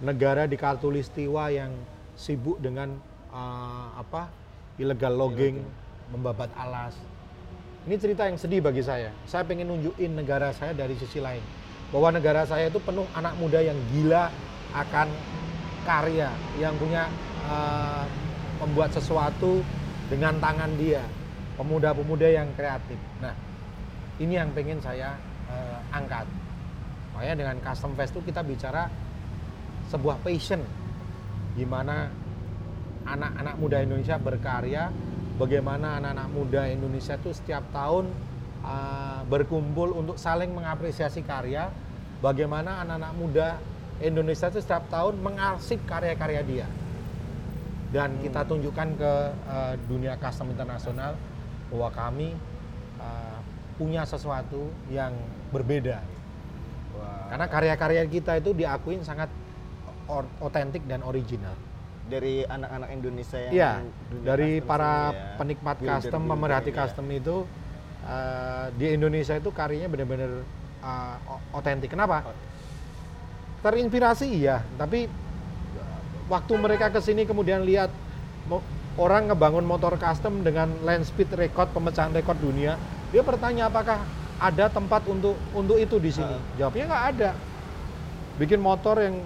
[0.00, 1.74] negara di Katulistiwa yang
[2.14, 2.94] sibuk dengan
[3.34, 4.30] eh, apa
[4.78, 5.60] illegal logging,
[6.14, 6.94] membabat alas.
[7.84, 9.10] Ini cerita yang sedih bagi saya.
[9.24, 11.42] Saya pengen nunjukin negara saya dari sisi lain,
[11.90, 14.30] bahwa negara saya itu penuh anak muda yang gila
[14.70, 15.10] akan
[15.84, 17.08] karya, yang punya
[17.48, 18.04] eh,
[18.60, 19.64] membuat sesuatu
[20.12, 21.04] dengan tangan dia,
[21.56, 22.98] pemuda-pemuda yang kreatif.
[23.22, 23.32] Nah,
[24.20, 25.16] ini yang pengen saya
[25.48, 26.26] eh, angkat.
[27.16, 28.88] Makanya dengan custom fest itu kita bicara
[29.90, 30.62] sebuah passion
[31.58, 32.06] gimana
[33.04, 34.94] anak-anak muda Indonesia berkarya,
[35.40, 38.06] bagaimana anak-anak muda Indonesia itu setiap tahun
[38.62, 41.72] uh, berkumpul untuk saling mengapresiasi karya,
[42.22, 43.48] bagaimana anak-anak muda
[44.00, 46.66] Indonesia itu setiap tahun mengarsip karya-karya dia.
[47.90, 49.12] Dan kita tunjukkan ke
[49.50, 51.18] uh, dunia custom internasional
[51.68, 52.28] bahwa kami
[52.96, 53.38] uh,
[53.74, 55.10] punya sesuatu yang
[55.50, 55.98] berbeda.
[56.94, 57.34] Wah.
[57.34, 59.28] Karena karya-karya kita itu diakuin sangat
[60.40, 61.54] otentik dan original.
[62.10, 63.72] dari anak-anak Indonesia yang Iya,
[64.10, 65.38] dunia dari para ya.
[65.38, 66.78] penikmat Builder- custom, builder, pemerhati ya.
[66.82, 67.36] custom itu
[68.02, 70.42] eh, di Indonesia itu karyanya benar-benar
[71.54, 71.94] otentik.
[71.94, 72.34] Kenapa?
[73.60, 75.04] Terinspirasi iya, tapi
[76.32, 77.92] waktu mereka ke sini kemudian lihat
[78.96, 82.80] orang ngebangun motor custom dengan land speed record pemecahan rekor dunia,
[83.12, 84.00] dia bertanya apakah
[84.40, 86.32] ada tempat untuk untuk itu di sini?
[86.32, 86.42] Ah.
[86.56, 87.30] Jawabnya nggak ada.
[88.40, 89.20] Bikin motor yang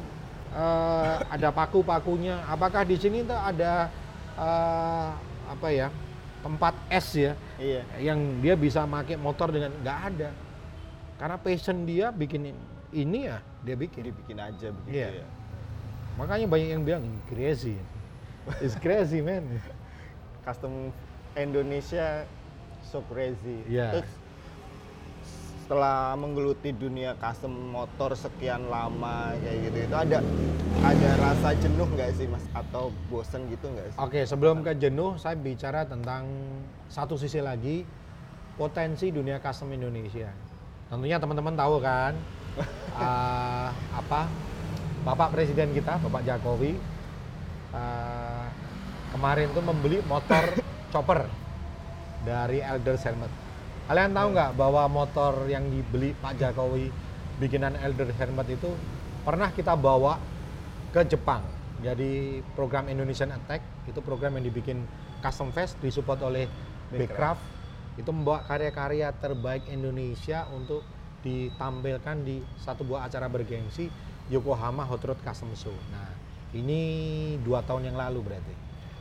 [0.50, 2.42] eh, ada paku-pakunya.
[2.50, 3.86] Apakah di sini tuh ada
[4.34, 5.08] eh,
[5.46, 5.94] apa ya
[6.42, 7.82] tempat es ya Iya.
[8.02, 10.30] yang dia bisa pakai motor dengan nggak ada.
[11.22, 12.50] Karena passion dia bikin
[12.94, 14.06] ini ya dia bikin.
[14.06, 15.08] Dibikin aja begitu Iya.
[15.20, 15.26] ya.
[16.14, 17.74] Makanya banyak yang bilang "Ih, crazy.
[18.62, 19.42] It's crazy man.
[20.46, 20.94] Custom
[21.34, 22.22] Indonesia
[22.86, 23.66] so crazy.
[23.66, 23.98] Iya.
[23.98, 24.10] Terus
[25.64, 30.18] setelah menggeluti dunia custom motor sekian lama kayak gitu itu ada
[30.84, 33.98] ada rasa jenuh nggak sih mas atau bosen gitu nggak sih?
[33.98, 36.28] Oke, sebelum ke jenuh, saya bicara tentang
[36.86, 37.88] satu sisi lagi
[38.54, 40.28] potensi dunia custom Indonesia.
[40.86, 42.12] Tentunya teman-teman tahu kan
[42.62, 44.20] eh, apa
[45.04, 46.72] Bapak Presiden kita, Bapak Jokowi
[47.74, 48.46] eh,
[49.12, 50.44] kemarin tuh membeli motor
[50.92, 51.26] chopper
[52.24, 53.32] dari Elder Helmet.
[53.84, 56.88] Kalian tahu nggak bahwa motor yang dibeli Pak Jokowi
[57.36, 58.70] bikinan Elder Helmet itu
[59.26, 60.16] pernah kita bawa
[60.94, 61.42] ke Jepang.
[61.84, 64.86] Jadi program Indonesian Attack itu program yang dibikin
[65.20, 66.48] Custom Fest disupport oleh
[66.94, 67.42] Backcraft
[68.00, 70.82] itu membawa karya-karya terbaik Indonesia untuk
[71.24, 73.88] ditampilkan di satu buah acara bergengsi
[74.28, 75.74] Yokohama Hot Rod Custom Show.
[75.88, 76.12] Nah
[76.52, 76.80] ini
[77.40, 78.54] dua tahun yang lalu berarti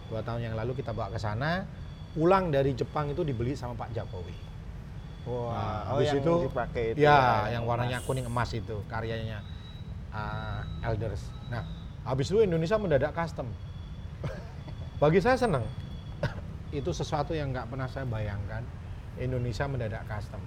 [0.07, 1.67] dua tahun yang lalu kita bawa ke sana
[2.15, 4.35] pulang dari Jepang itu dibeli sama Pak Jokowi.
[5.23, 8.07] Wah, Nah, oh habis yang itu dipakai itu ya, ya, yang warnanya emas.
[8.07, 9.39] kuning emas itu karyanya
[10.11, 11.31] uh, Elders.
[11.47, 11.63] Nah,
[12.03, 13.47] habis itu Indonesia mendadak custom.
[15.01, 15.63] Bagi saya senang.
[16.75, 18.67] itu sesuatu yang nggak pernah saya bayangkan.
[19.15, 20.43] Indonesia mendadak custom.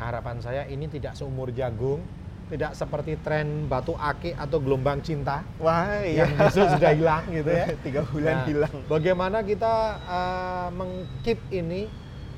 [0.00, 2.00] Nah, harapan saya ini tidak seumur jagung,
[2.48, 6.24] tidak seperti tren batu ake atau gelombang cinta Wah, iya.
[6.24, 7.66] yang justru sudah hilang gitu ya.
[7.84, 8.74] Tiga bulan Nah, hilang.
[8.88, 11.84] Bagaimana kita uh, mengkeep ini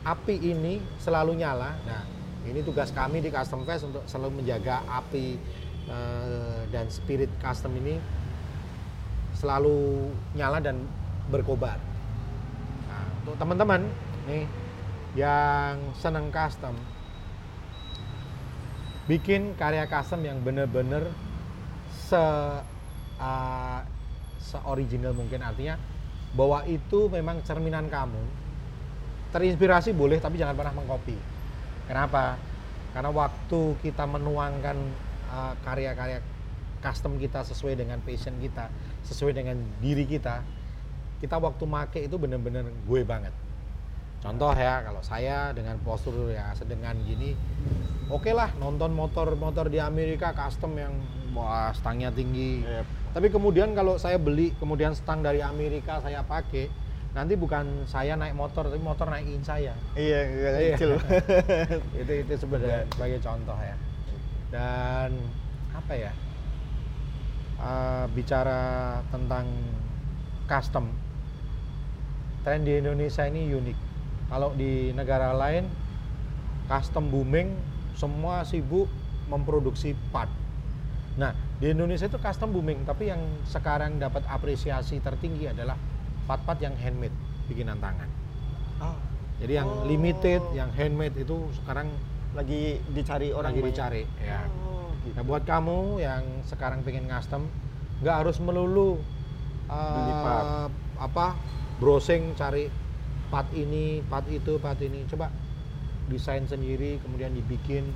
[0.03, 1.79] api ini selalu nyala.
[1.87, 2.03] Nah,
[2.51, 5.39] ini tugas kami di Custom Fest untuk selalu menjaga api
[5.87, 7.95] uh, dan spirit custom ini
[9.39, 10.83] selalu nyala dan
[11.31, 11.79] berkobar.
[12.91, 13.87] Nah, untuk teman-teman
[14.27, 14.51] nih
[15.15, 16.75] yang senang custom
[19.11, 21.11] bikin karya custom yang bener-bener
[21.91, 22.23] se
[23.19, 23.81] uh,
[24.39, 25.43] se-original mungkin.
[25.43, 25.79] Artinya
[26.35, 28.23] bahwa itu memang cerminan kamu.
[29.33, 31.17] Terinspirasi boleh tapi jangan pernah mengcopy.
[31.89, 32.37] Kenapa?
[32.93, 34.77] Karena waktu kita menuangkan
[35.33, 36.21] uh, karya-karya
[36.83, 38.67] custom kita sesuai dengan passion kita
[39.07, 40.43] sesuai dengan diri kita
[41.23, 43.31] kita waktu make itu bener-bener gue banget
[44.23, 47.35] Contoh ya, kalau saya dengan postur ya sedengan gini,
[48.07, 50.95] oke lah nonton motor-motor di Amerika custom yang
[51.35, 52.63] wah stangnya tinggi.
[52.63, 52.87] Yep.
[53.19, 56.71] Tapi kemudian kalau saya beli, kemudian stang dari Amerika saya pakai,
[57.19, 59.75] nanti bukan saya naik motor, tapi motor naikin saya.
[59.99, 60.77] Iya, iya, Iya.
[62.01, 63.77] itu itu sebenarnya sebagai contoh ya.
[64.55, 65.11] Dan
[65.75, 66.13] apa ya?
[67.63, 68.61] Eh, bicara
[69.11, 69.51] tentang
[70.47, 70.95] custom,
[72.47, 73.92] tren di Indonesia ini unik.
[74.33, 75.69] Kalau di negara lain,
[76.65, 77.53] custom booming,
[77.93, 78.89] semua sibuk
[79.29, 80.33] memproduksi part.
[81.21, 85.77] Nah, di Indonesia itu custom booming, tapi yang sekarang dapat apresiasi tertinggi adalah
[86.25, 87.13] part-part yang handmade,
[87.45, 88.09] bikinan tangan.
[88.81, 88.97] Ah,
[89.37, 89.85] Jadi yang Oh.
[89.85, 91.91] limited, yang handmade itu sekarang
[92.33, 93.75] lagi dicari orang lagi banyak.
[93.75, 94.03] dicari.
[94.23, 94.47] Ya.
[94.65, 95.13] Oh, gitu.
[95.19, 97.51] Nah, buat kamu yang sekarang pengen custom,
[98.01, 99.03] nggak harus melulu
[99.67, 101.35] uh, apa
[101.83, 102.71] browsing cari
[103.33, 105.09] part ini, part itu, part ini.
[105.09, 105.33] Coba
[106.13, 107.89] desain sendiri, kemudian dibikin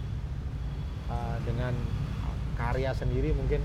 [1.12, 1.76] uh, dengan
[2.56, 3.60] karya sendiri mungkin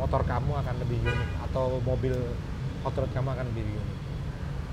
[0.00, 2.16] motor kamu akan lebih unik atau mobil
[2.80, 3.98] hot rod kamu akan lebih unik.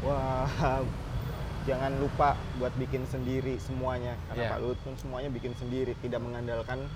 [0.07, 0.47] Wah,
[1.69, 4.15] jangan lupa buat bikin sendiri semuanya.
[4.31, 4.51] Karena Iya.
[4.55, 6.87] Pak Luhut pun semuanya bikin sendiri, tidak mengandalkan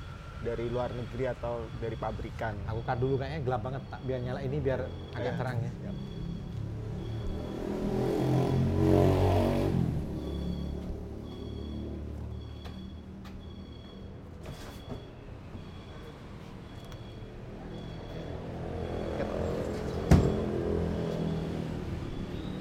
[0.42, 2.56] dari luar negeri atau dari pabrikan.
[2.72, 4.82] Aku cut dulu kayaknya gelap banget, tak biar nyala ini biar
[5.14, 5.40] agak Iya.
[5.42, 5.72] terang ya.
[5.92, 5.96] Yap.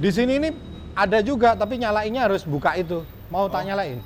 [0.05, 0.53] Di sini ini
[0.93, 3.01] ada juga tapi nyalainnya harus buka itu.
[3.33, 3.67] Mau tak Oh.
[3.73, 4.05] nyalain?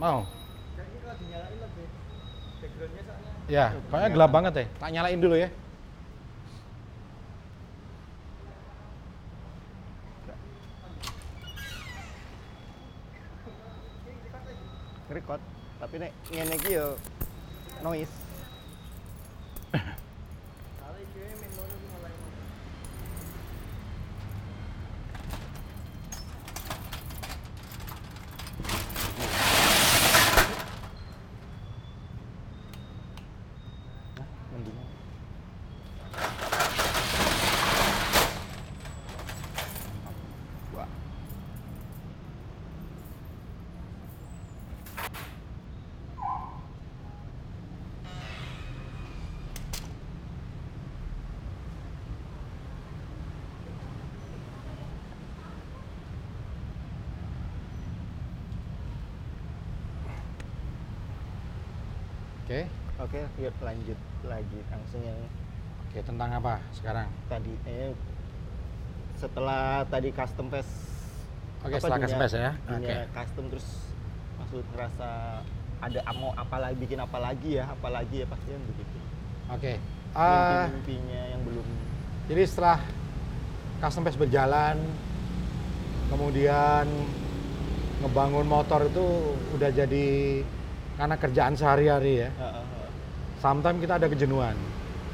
[0.00, 0.24] Mau.
[0.72, 1.86] Kayaknya kalau dinyalain lebih
[2.56, 4.64] backgroundnya soalnya Ya, kayaknya gelap banget ya.
[4.80, 5.48] Tak nyalain dulu ya.
[15.18, 15.42] Record,
[15.82, 16.94] tapi nek ngene iki yo
[17.82, 18.14] noise.
[20.78, 22.14] kalau iki main mono iki mulai
[34.16, 34.86] Nah, mendingan.
[40.74, 40.88] Wah.
[62.98, 63.07] Oke.
[63.18, 65.18] Oke, yuk lanjut lagi langsung yang
[65.88, 67.10] Oke, tentang apa sekarang?
[67.26, 67.90] tadi eh
[69.18, 70.70] setelah tadi custom fest
[71.66, 72.50] Oke, apa, setelah dunia- custom fest ya.
[72.70, 72.94] Oke.
[73.10, 73.66] custom terus
[74.38, 75.08] maksud ngerasa
[75.78, 78.98] ada mau apa lagi bikin apa lagi ya apa lagi ya pasti kan begitu
[79.48, 79.72] Oke.
[80.14, 81.66] Ah, mimpi-mimpinya yang belum
[82.28, 82.78] jadi setelah
[83.80, 84.76] custom fest berjalan,
[86.06, 86.84] kemudian
[87.98, 89.04] ngebangun motor itu
[89.56, 90.06] udah jadi
[90.94, 92.30] karena kerjaan sehari-hari ya.
[92.30, 92.67] Heeh, heeh.
[93.38, 94.54] Sometimes kita ada kejenuhan.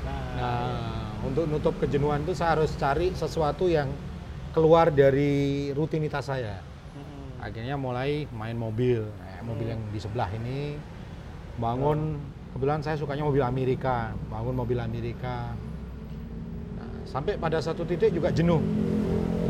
[0.04, 3.88] nah, Nah, untuk nutup kejenuhan itu saya harus cari sesuatu yang
[4.52, 6.60] keluar dari rutinitas saya.
[6.92, 7.40] Mm-mm.
[7.40, 9.72] Akhirnya mulai main mobil, Nah, mobil Hmm.
[9.76, 10.76] yang di sebelah ini,
[11.56, 12.18] bangun.
[12.54, 15.52] Kebetulan saya sukanya mobil Amerika, bangun mobil Amerika.
[16.78, 18.62] Nah, sampai pada satu titik juga jenuh.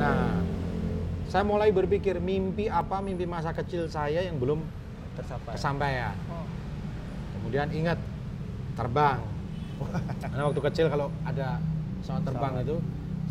[0.00, 0.40] Nah,
[1.28, 4.64] saya mulai berpikir mimpi apa mimpi masa kecil saya yang belum
[5.14, 6.16] tersapai kesampaian.
[6.32, 6.48] Oh.
[7.38, 8.00] Kemudian ingat
[8.74, 9.18] terbang.
[10.22, 11.58] Karena waktu kecil kalau ada
[12.02, 12.76] pesawat terbang itu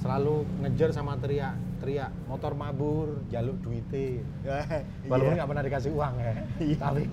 [0.02, 4.20] selalu ngejar sama teriak, teriak motor mabur, jaluk duite.
[5.12, 5.38] Walaupun Iya.
[5.40, 6.34] nggak pernah dikasih uang ya.
[6.60, 6.78] Iya.
[6.82, 7.04] Tapi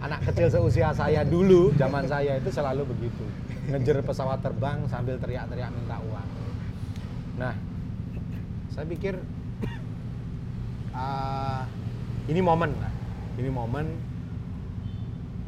[0.00, 3.24] anak kecil seusia saya dulu, zaman saya itu selalu begitu.
[3.70, 6.28] Ngejar pesawat terbang sambil teriak-teriak minta uang.
[7.38, 7.54] Nah,
[8.72, 9.14] saya pikir
[10.94, 11.68] ah,
[12.26, 12.72] ini momen,
[13.36, 13.86] ini momen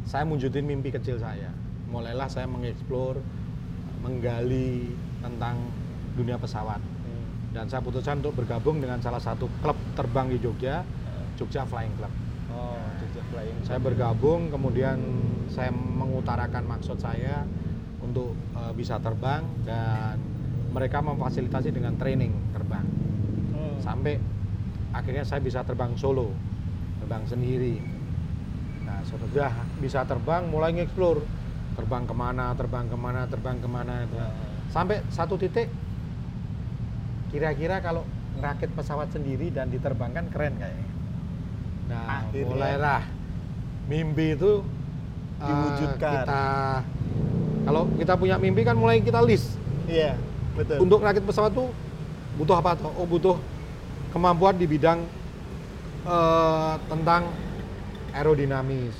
[0.06, 1.50] saya wujudin mimpi kecil saya.
[1.90, 3.22] Mulailah saya mengeksplor,
[4.02, 4.90] menggali
[5.22, 5.58] tentang
[6.18, 6.80] dunia pesawat.
[6.80, 7.24] Hmm.
[7.54, 10.82] Dan saya putuskan untuk bergabung dengan salah satu klub terbang di Jogja,
[11.36, 12.12] Jogja Flying Club.
[12.56, 14.98] oh Jogja Flying Saya bergabung, kemudian
[15.52, 17.44] saya mengutarakan maksud saya
[18.00, 20.16] untuk eh, bisa terbang dan
[20.72, 22.84] mereka memfasilitasi dengan training terbang.
[23.52, 23.76] Hmm.
[23.80, 24.20] Sampai
[24.92, 26.32] akhirnya saya bisa terbang solo,
[27.04, 27.80] terbang sendiri.
[28.84, 31.20] Nah, sudah bisa terbang, mulai ngeksplor.
[31.76, 33.94] Terbang ke mana, terbang ke mana, terbang ke mana.
[34.06, 34.32] Nah,
[34.66, 35.68] Sampai satu titik,
[37.28, 38.02] kira-kira kalau
[38.34, 40.88] ngerakit pesawat sendiri dan diterbangkan keren kayaknya.
[41.86, 42.48] Nah, Akhirnya.
[42.48, 43.02] mulailah
[43.86, 44.64] mimpi itu
[45.38, 46.12] eh, Diwujudkan.
[46.26, 46.42] kita
[47.62, 49.54] kalau kita punya mimpi kan mulai kita list
[49.86, 50.18] Iya,
[50.52, 50.82] betul.
[50.82, 51.70] untuk rakit pesawat tuh
[52.34, 52.90] butuh apa tuh?
[52.94, 53.38] Oh butuh
[54.10, 55.06] kemampuan di bidang
[56.04, 57.30] eh, tentang
[58.10, 58.96] aerodinamis,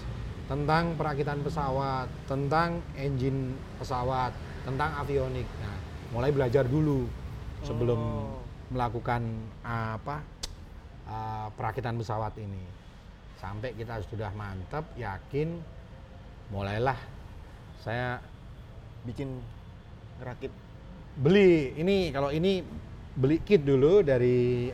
[0.47, 4.31] tentang perakitan pesawat, tentang engine pesawat,
[4.63, 5.47] tentang avionik.
[5.59, 5.77] Nah,
[6.15, 7.07] mulai belajar dulu
[7.63, 8.39] sebelum Oh.
[8.67, 9.23] melakukan
[9.63, 10.23] apa
[11.07, 12.63] eh, perakitan pesawat ini.
[13.39, 15.63] Sampai kita sudah mantap, yakin,
[16.51, 16.99] mulailah
[17.79, 18.19] saya
[19.03, 19.39] bikin
[20.19, 20.51] rakit
[21.15, 22.59] beli ini kalau ini
[23.15, 24.69] beli kit dulu dari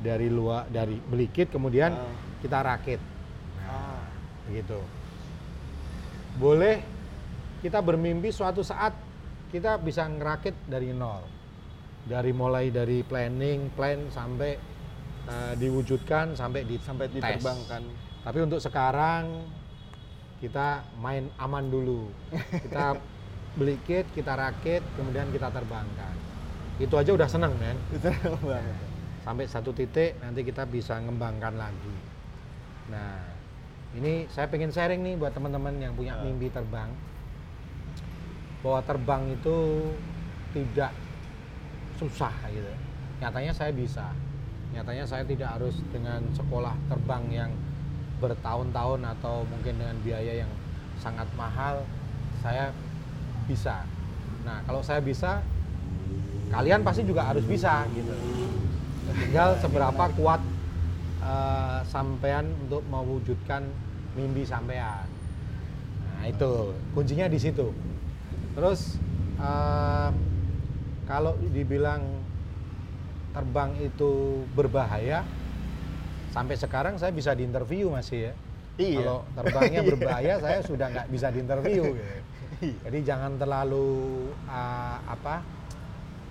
[0.00, 2.08] dari luar dari beli kit kemudian Ah.
[2.40, 3.00] kita rakit
[3.62, 4.00] ah,
[4.48, 4.80] begitu
[6.38, 6.82] boleh
[7.62, 8.92] kita bermimpi suatu saat
[9.54, 11.22] kita bisa ngerakit dari nol
[12.04, 14.52] dari mulai dari planning plan sampai
[15.30, 17.82] eh, diwujudkan sampai di sampai diterbangkan.
[18.26, 19.48] tapi untuk sekarang
[20.42, 22.10] kita main aman dulu
[22.50, 22.98] kita
[23.58, 26.14] beli kit kita rakit kemudian kita terbangkan
[26.82, 27.54] itu aja udah seneng
[27.94, 28.10] Itu
[28.42, 28.76] banget.
[29.22, 31.96] sampai satu titik nanti kita bisa ngembangkan lagi.
[32.90, 33.22] Nah,
[33.94, 36.22] ini saya pengen sharing nih buat teman-teman yang punya Ya.
[36.26, 36.90] mimpi terbang,
[38.62, 39.56] bahwa terbang itu
[40.50, 40.92] tidak
[41.98, 42.70] susah gitu.
[43.22, 44.10] Nyatanya saya bisa.
[44.74, 47.50] Nyatanya saya tidak harus dengan sekolah terbang yang
[48.18, 50.50] bertahun-tahun atau mungkin dengan biaya yang
[50.98, 51.86] sangat mahal,
[52.42, 52.74] saya
[53.46, 53.86] bisa.
[54.42, 55.38] Nah, kalau saya bisa,
[56.50, 58.14] kalian pasti juga harus bisa gitu
[59.14, 60.40] tinggal seberapa kuat
[61.22, 63.68] eh, sampean untuk mewujudkan
[64.14, 65.06] mimpi sampean
[66.14, 67.70] nah itu kuncinya di situ
[68.54, 68.96] terus
[69.38, 70.08] eh,
[71.04, 72.00] kalau dibilang
[73.34, 75.26] terbang itu berbahaya
[76.30, 78.34] sampai sekarang saya bisa diinterview masih ya
[78.74, 79.06] Iya.
[79.06, 79.88] kalau terbangnya Iya.
[79.94, 82.02] berbahaya saya sudah nggak bisa diinterview gitu.
[82.58, 82.78] Iya.
[82.86, 83.86] Jadi jangan terlalu
[84.50, 85.42] uh, apa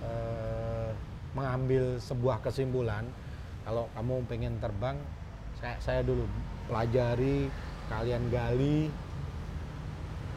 [0.04, 0.90] uh,
[1.32, 3.08] mengambil sebuah kesimpulan.
[3.64, 5.00] Kalau kamu pengen terbang,
[5.56, 6.28] saya, saya dulu
[6.68, 7.48] pelajari,
[7.88, 8.88] kalian gali,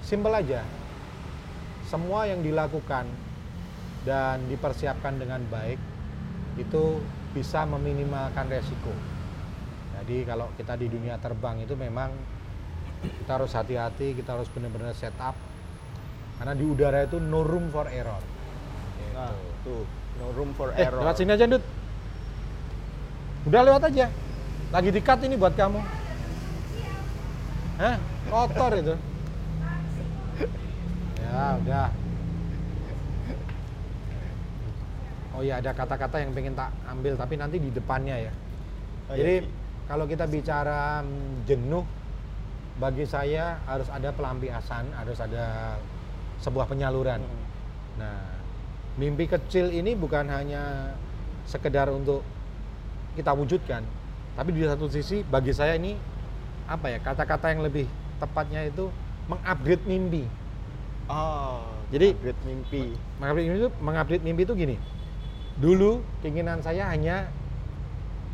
[0.04, 0.64] simple aja.
[1.88, 3.08] Semua yang dilakukan
[4.04, 5.80] dan dipersiapkan dengan baik
[6.60, 7.00] itu
[7.32, 8.92] bisa meminimalkan resiko.
[9.98, 12.12] Jadi kalau kita di dunia terbang itu memang
[13.04, 15.36] kita harus hati-hati, kita harus benar-benar setup
[16.38, 18.22] karena di udara itu no room for error.
[18.22, 19.12] Gitu.
[19.18, 19.34] Nah,
[19.66, 19.82] tuh
[20.22, 21.02] no room for eh, error.
[21.02, 21.64] lewat sini aja, Dut.
[23.50, 24.06] Udah lewat aja.
[24.70, 26.07] Lagi di-cut ini buat kamu.
[27.78, 27.96] Hah?
[28.28, 28.96] Kotor itu.
[31.22, 31.90] Ya, udah.
[35.38, 38.34] Oh iya, ada kata-kata yang pengen tak ambil tapi nanti di depannya ya.
[39.06, 39.50] Oh, Jadi iya.
[39.86, 41.86] kalau kita bicara mm, jenuh,
[42.82, 45.78] bagi saya harus ada pelampiasan, harus ada
[46.42, 47.22] sebuah penyaluran.
[47.22, 47.46] Hmm.
[48.02, 48.20] Nah,
[48.98, 50.94] mimpi kecil ini bukan hanya
[51.46, 52.26] sekedar untuk
[53.14, 53.86] kita wujudkan,
[54.34, 56.17] tapi di satu sisi bagi saya ini
[56.68, 57.88] apa ya kata-kata yang lebih
[58.20, 58.92] tepatnya itu
[59.32, 60.24] mengupgrade mimpi.
[61.08, 62.84] Oh, Jadi- upgrade mimpi.
[63.18, 64.76] Mengupgrade mimpi itu mengupgrade mimpi itu gini.
[65.58, 67.32] Dulu keinginan saya hanya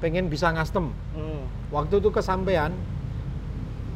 [0.01, 0.91] pengen bisa ngastem.
[1.15, 2.69] Hmm, Waktu itu kesampaian,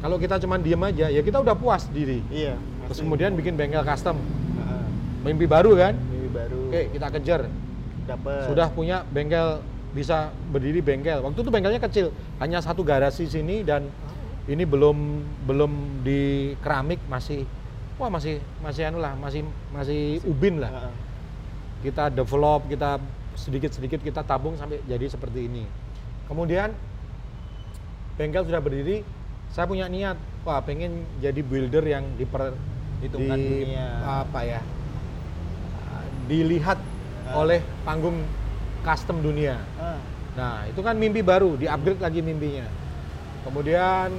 [0.00, 2.22] kalau kita cuma diem aja, ya kita udah puas diri.
[2.30, 2.56] Iya.
[2.88, 4.16] Terus kemudian bikin bengkel custom,
[5.22, 5.94] mimpi baru kan?
[5.94, 6.60] mimpi baru.
[6.72, 7.40] Oke, kita kejar.
[8.08, 8.48] Dapat.
[8.48, 9.60] Sudah punya bengkel
[9.92, 11.20] bisa berdiri bengkel.
[11.20, 12.06] Waktu itu bengkelnya kecil,
[12.40, 13.86] hanya satu garasi sini dan
[14.48, 14.96] ini belum
[15.44, 16.20] belum di
[16.58, 17.44] keramik masih
[17.94, 20.88] wah masih masih anu lah, masih masih ubin lah.
[21.78, 22.98] Kita develop, kita
[23.34, 25.62] sedikit-sedikit kita tabung sampai jadi seperti ini.
[26.26, 26.72] Kemudian
[28.16, 29.04] bengkel sudah berdiri,
[29.48, 32.50] saya punya niat, wah pengen jadi builder yang diper
[32.98, 33.88] Hitungan di- dunia.
[34.02, 34.60] apa ya
[36.26, 36.76] dilihat
[37.24, 37.38] Ah.
[37.38, 38.20] oleh panggung
[38.80, 39.60] custom dunia.
[39.76, 40.00] Ah,
[40.34, 42.62] Nah itu kan mimpi baru, di-upgrade lagi mimpinya.
[43.42, 44.12] Kemudian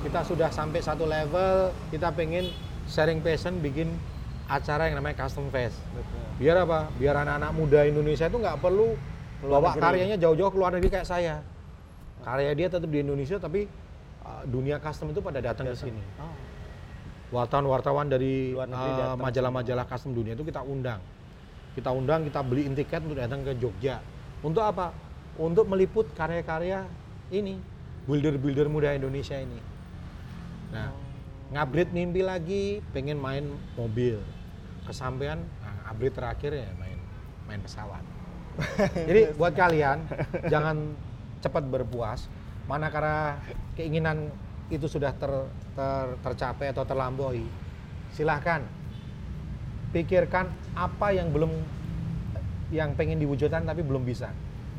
[0.00, 2.48] kita sudah sampai satu level, kita pengen
[2.88, 3.92] sharing passion bikin
[4.50, 5.78] acara yang namanya custom fest.
[5.94, 6.20] betul.
[6.40, 6.90] Biar apa?
[6.98, 8.96] Biar anak-anak muda Indonesia itu nggak perlu
[9.40, 9.82] Keluar bawa negeri.
[9.84, 11.34] karyanya jauh-jauh ke luar negeri kayak saya.
[12.20, 13.64] Karya dia tetap di Indonesia, tapi
[14.24, 16.02] uh, dunia custom itu pada datang ke sini.
[16.20, 16.34] Oh,
[17.30, 21.00] Wartawan-wartawan dari uh, majalah-majalah custom dunia itu kita undang.
[21.72, 24.02] Kita undang, kita beliin tiket untuk datang ke Jogja.
[24.42, 24.90] Untuk apa?
[25.38, 26.84] Untuk meliput karya-karya
[27.30, 27.56] ini,
[28.10, 29.62] builder-builder muda Indonesia ini.
[30.70, 30.94] Nah,
[31.50, 34.22] ngupgrade mimpi lagi, pengen main mobil.
[34.86, 36.98] Kesampaian, nah, upgrade terakhir ya main
[37.46, 38.02] main pesawat.
[39.08, 40.06] Jadi buat kalian
[40.46, 40.94] jangan
[41.42, 42.30] cepat berpuas.
[42.70, 43.42] Manakala
[43.74, 44.30] keinginan
[44.70, 47.42] itu sudah ter- ter- tercapai atau terlampaui,
[48.14, 48.62] silahkan
[49.90, 50.46] pikirkan
[50.78, 51.50] apa yang belum
[52.70, 54.30] yang pengen diwujudkan tapi belum bisa.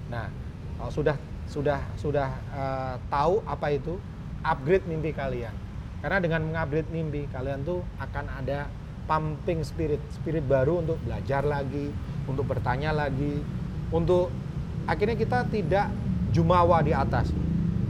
[0.08, 0.32] Nah,
[0.80, 1.16] kalau sudah
[1.52, 4.00] sudah sudah eh, tahu apa itu,
[4.39, 5.52] upgrade mimpi kalian.
[6.02, 8.66] Karena dengan mengupgrade mimpi kalian tuh akan ada
[9.06, 11.93] pumping spirit, spirit baru untuk belajar lagi,
[12.26, 13.41] untuk bertanya lagi,
[13.93, 14.34] untuk
[14.89, 15.93] akhirnya kita tidak
[16.34, 17.30] jumawa di atas.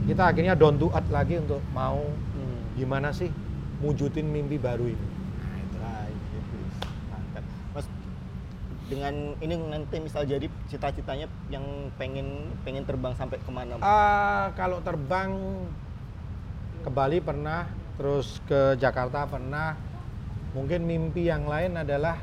[0.04, 2.02] Kita akhirnya down to earth lagi untuk mau
[2.36, 2.60] Hmm.
[2.74, 3.30] gimana sih
[3.80, 5.06] wujudin mimpi baru ini.
[5.78, 6.58] Nah, itu.
[7.08, 7.44] Mantap.
[7.72, 7.86] Mas
[8.90, 11.64] dengan ini nanti misal jadi cita-citanya yang
[11.96, 13.78] pengen pengen terbang sampai ke mana?
[13.78, 13.84] Mas?
[13.86, 15.32] Ah, kalau terbang
[16.82, 19.76] ke Bali pernah, terus ke Jakarta pernah.
[20.52, 22.20] Mungkin mimpi yang lain adalah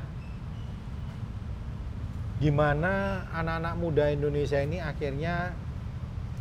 [2.38, 5.52] gimana anak-anak muda Indonesia ini akhirnya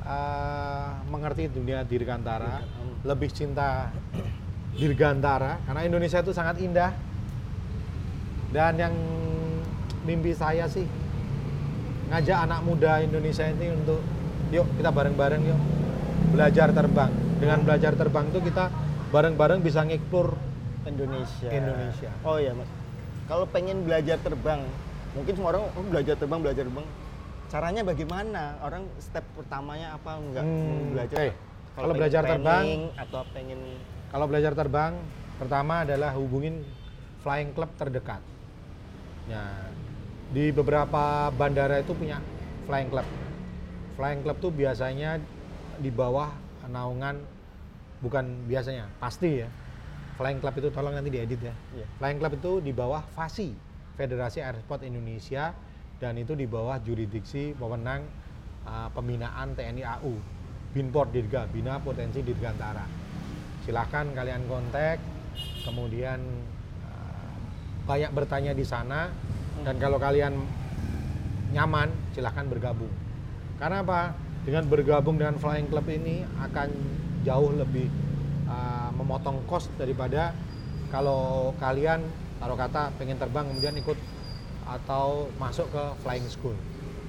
[0.05, 2.61] ah, mengerti dunia dirgantara,
[3.09, 3.89] lebih cinta
[4.77, 6.93] dirgantara karena Indonesia itu sangat indah.
[8.49, 8.95] Dan yang
[10.09, 10.85] mimpi saya sih
[12.09, 14.01] ngajak anak muda Indonesia ini untuk
[14.49, 15.61] yuk kita bareng-bareng yuk
[16.37, 17.13] belajar terbang.
[17.39, 20.37] Dengan belajar terbang itu kita bareng-bareng bisa ngeksplor
[20.85, 21.49] Indonesia.
[21.49, 22.11] Indonesia.
[22.25, 22.69] Oh iya mas.
[23.29, 24.61] Kalau pengen belajar terbang,
[25.13, 26.87] mungkin semua orang oh, belajar terbang belajar terbang.
[27.49, 28.61] Caranya bagaimana?
[28.61, 31.17] Orang step pertamanya apa enggak Hmm, belajar?
[31.17, 31.31] oke.
[31.79, 33.61] Kalau belajar terbang- atau pengen
[34.09, 34.93] Kalau belajar terbang,
[35.37, 36.65] pertama adalah hubungin
[37.21, 38.25] flying club terdekat.
[39.29, 39.45] Ya,
[40.33, 42.25] di beberapa bandara itu punya
[42.65, 43.05] flying club.
[44.01, 45.21] Flying club tuh biasanya
[45.77, 46.33] di bawah
[46.73, 47.21] naungan
[48.03, 49.49] bukan biasanya, pasti ya.
[50.19, 51.55] Flying club itu tolong nanti diedit ya.
[51.79, 51.87] Iya.
[52.03, 53.55] Flying club itu di bawah FASI,
[53.95, 55.55] Federasi Airsport Indonesia
[55.99, 58.07] dan itu di bawah jurisdiksi wewenang
[58.67, 60.15] uh, pembinaan TNI AU,
[60.75, 62.87] Binport Dirga, Bina Potensi Dirgantara.
[63.63, 64.99] Silahkan kalian kontak,
[65.63, 66.19] kemudian
[66.87, 67.35] uh,
[67.87, 69.11] banyak bertanya di sana
[69.63, 70.39] dan kalau kalian
[71.51, 72.93] nyaman silahkan bergabung.
[73.59, 74.15] Karena apa?
[74.47, 76.69] Dengan bergabung dengan Flying Club ini akan
[77.23, 77.89] jauh lebih
[78.45, 80.33] uh, memotong cost daripada
[80.89, 82.01] kalau kalian
[82.39, 83.99] taruh kata pengen terbang kemudian ikut
[84.65, 86.55] atau masuk ke flying school.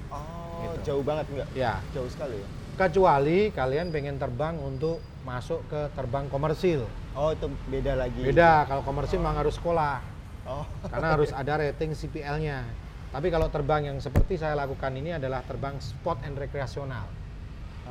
[0.09, 0.27] Oh,
[0.59, 0.91] Gitu.
[0.91, 1.47] jauh banget enggak?
[1.53, 2.47] Ya, Jauh sekali ya.
[2.75, 6.87] kecuali kalian pengen terbang untuk masuk ke terbang komersil.
[7.11, 8.23] Oh, itu beda lagi.
[8.23, 9.99] Beda, kalau komersil memang harus sekolah
[10.43, 10.63] Oh.
[10.87, 12.63] karena harus ada rating CPL-nya.
[13.09, 17.03] Tapi kalau terbang yang seperti saya lakukan ini adalah terbang sport and rekreasional.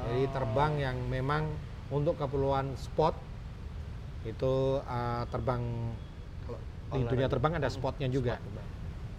[0.08, 0.32] Jadi Oh.
[0.32, 1.44] terbang yang memang
[1.88, 3.16] untuk keperluan sport
[4.26, 5.62] itu uh, terbang
[6.44, 6.58] kalau
[6.92, 8.36] di dunia terbang ada spotnya juga.
[8.36, 8.68] Sport terbang.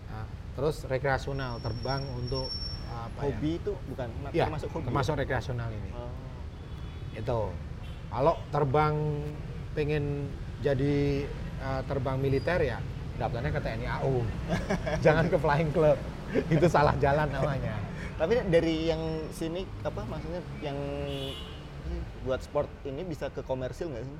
[0.10, 0.26] Nah,
[0.58, 2.50] terus rekreasional terbang untuk
[2.90, 3.34] uh, apa ya?
[3.34, 4.86] Hobi itu bukan Ya, termasuk hobi.
[4.90, 5.90] termasuk rekreasional ini.
[5.94, 6.14] Oh.
[7.14, 7.40] Itu.
[8.10, 8.96] Kalau terbang
[9.78, 10.30] pengen
[10.66, 11.30] jadi
[11.62, 12.82] uh, terbang militer ya
[13.22, 14.16] daftarnya ke TNI AU.
[15.06, 15.98] Jangan ke Flying Club.
[16.50, 17.76] Itu salah jalan namanya.
[18.18, 19.02] Tapi dari yang
[19.32, 20.76] sini apa maksudnya yang
[22.24, 24.18] buat sport ini bisa ke komersil nggak sih?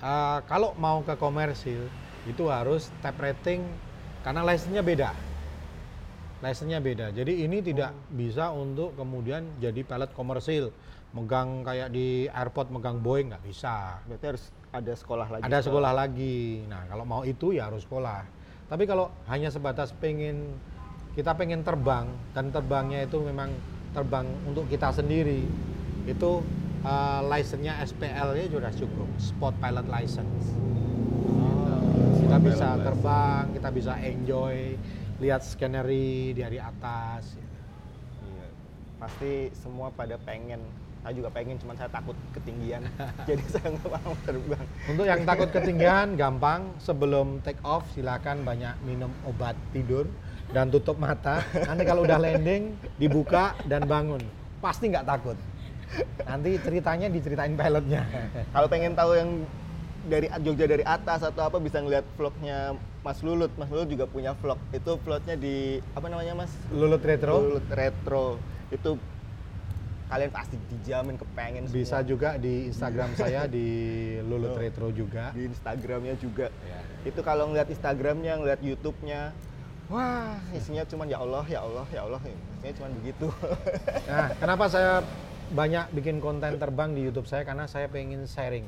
[0.00, 1.84] Uh, kalau mau ke komersil
[2.24, 3.64] itu harus tap rating
[4.24, 5.10] karena license-nya beda.
[6.40, 7.12] License-nya beda.
[7.12, 10.72] Jadi ini tidak bisa untuk kemudian jadi pilot komersil.
[11.10, 14.00] Megang kayak di airport megang Boeing nggak bisa.
[14.08, 15.42] Berarti harus ada sekolah lagi.
[15.44, 16.64] Ada sekolah lagi.
[16.70, 18.24] Nah, kalau mau itu ya harus sekolah.
[18.70, 20.54] Tapi kalau hanya sebatas pengen
[21.18, 23.50] kita pengen terbang dan terbangnya itu memang
[23.90, 25.42] terbang untuk kita sendiri,
[26.06, 26.30] itu
[26.84, 30.44] uh, license-nya SPL-nya sudah cukup, Sport Pilot License.
[32.20, 34.56] kita Sport bisa terbang, kita bisa enjoy,
[35.20, 37.36] lihat scenery dari atas.
[38.24, 38.46] Iya.
[39.02, 40.62] Pasti semua pada pengen.
[41.00, 42.84] Saya juga pengen, cuman saya takut ketinggian.
[43.28, 44.64] Jadi saya nggak mau terbang.
[44.84, 46.76] Untuk yang takut ketinggian, gampang.
[46.76, 50.04] Sebelum take off, silakan banyak minum obat tidur
[50.52, 51.40] dan tutup mata.
[51.56, 54.20] Nanti kalau udah landing, dibuka dan bangun.
[54.60, 55.40] Pasti nggak takut.
[56.26, 58.06] Nanti ceritanya diceritain pilotnya.
[58.54, 59.30] Kalau pengen tahu yang
[60.06, 63.52] dari Jogja dari atas atau apa bisa ngeliat vlognya Mas Lulut.
[63.58, 64.60] Mas Lulut juga punya vlog.
[64.72, 66.52] Itu vlognya di apa namanya Mas?
[66.72, 68.40] Lulut retro Lulut Retro.
[68.70, 68.96] Itu
[70.10, 72.10] kalian pasti dijamin kepengen bisa semua.
[72.10, 73.66] juga di Instagram saya di
[74.26, 75.30] Lulut retro juga.
[75.30, 76.50] di Instagramnya juga.
[76.66, 76.80] Ya.
[77.06, 79.30] Itu kalau ngeliat Instagramnya, ngeliat YouTube-nya,
[79.86, 82.20] wah isinya cuman ya Allah, ya Allah, ya Allah.
[82.26, 83.26] Isinya cuman begitu.
[84.10, 85.06] Nah, kenapa saya
[85.50, 88.66] banyak bikin konten terbang di YouTube saya karena saya pengen sharing.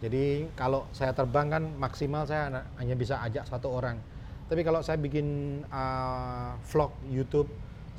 [0.00, 4.00] Jadi kalau saya terbang kan maksimal saya hanya- bisa ajak satu orang.
[4.48, 7.46] Tapi kalau saya bikin uh, vlog YouTube,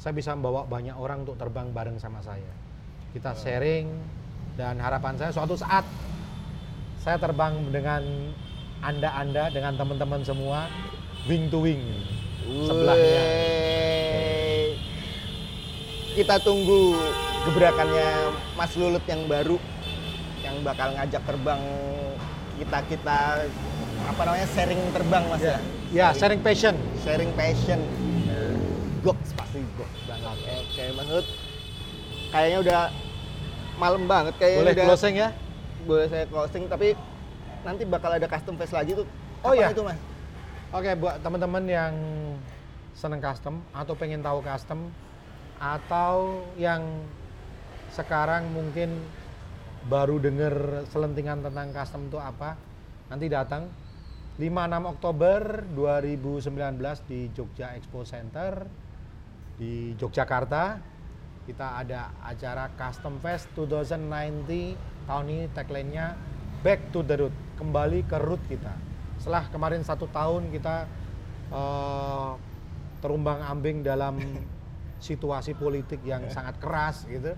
[0.02, 2.52] saya bisa membawa banyak orang untuk terbang bareng sama saya.
[3.14, 3.88] Kita sharing
[4.58, 5.86] dan harapan saya suatu saat
[6.99, 8.04] saya terbang dengan
[8.82, 10.68] anda-anda dengan teman-teman semua
[11.30, 11.86] wing to wing
[12.66, 13.24] sebelahnya.
[16.12, 16.97] Kita tunggu
[17.42, 18.10] gebrakannya
[18.54, 19.58] Mas Lulut yang baru
[20.46, 21.62] yang bakal ngajak terbang
[22.62, 23.20] kita kita
[24.06, 25.58] apa namanya sharing terbang Mas ya.
[25.92, 26.76] Ya, sharing passion.
[27.04, 27.82] sharing passion.
[29.02, 30.38] Goks pasti goks banget.
[30.62, 31.28] Oke, Mas Lulut.
[32.32, 32.82] Kayaknya udah
[33.82, 35.30] malam banget kayaknya Boleh udah closing ya?
[35.82, 36.94] boleh saya closing tapi
[37.66, 39.08] nanti bakal ada custom face lagi tuh.
[39.42, 39.74] Oh, iya.
[39.74, 39.98] itu Mas?
[40.70, 41.94] Oke, buat teman-teman yang
[42.94, 44.94] seneng custom atau pengen tahu custom
[45.58, 46.86] atau yang
[47.92, 49.04] sekarang mungkin
[49.92, 52.56] baru denger selentingan tentang custom itu apa,
[53.12, 53.68] nanti datang
[54.39, 55.39] 5-6 Oktober
[55.76, 58.64] 2019 di Jogja Expo Center
[59.60, 60.89] di Yogyakarta.
[61.42, 66.14] Kita ada acara Custom Fest 2090 tahun ini tagline-nya
[66.62, 68.72] Back to the Root, kembali ke root kita.
[69.18, 70.86] Setelah kemarin satu tahun kita
[71.50, 72.32] eh,
[73.02, 74.22] terumbang ambing dalam
[75.02, 77.34] situasi politik yang sangat keras gitu.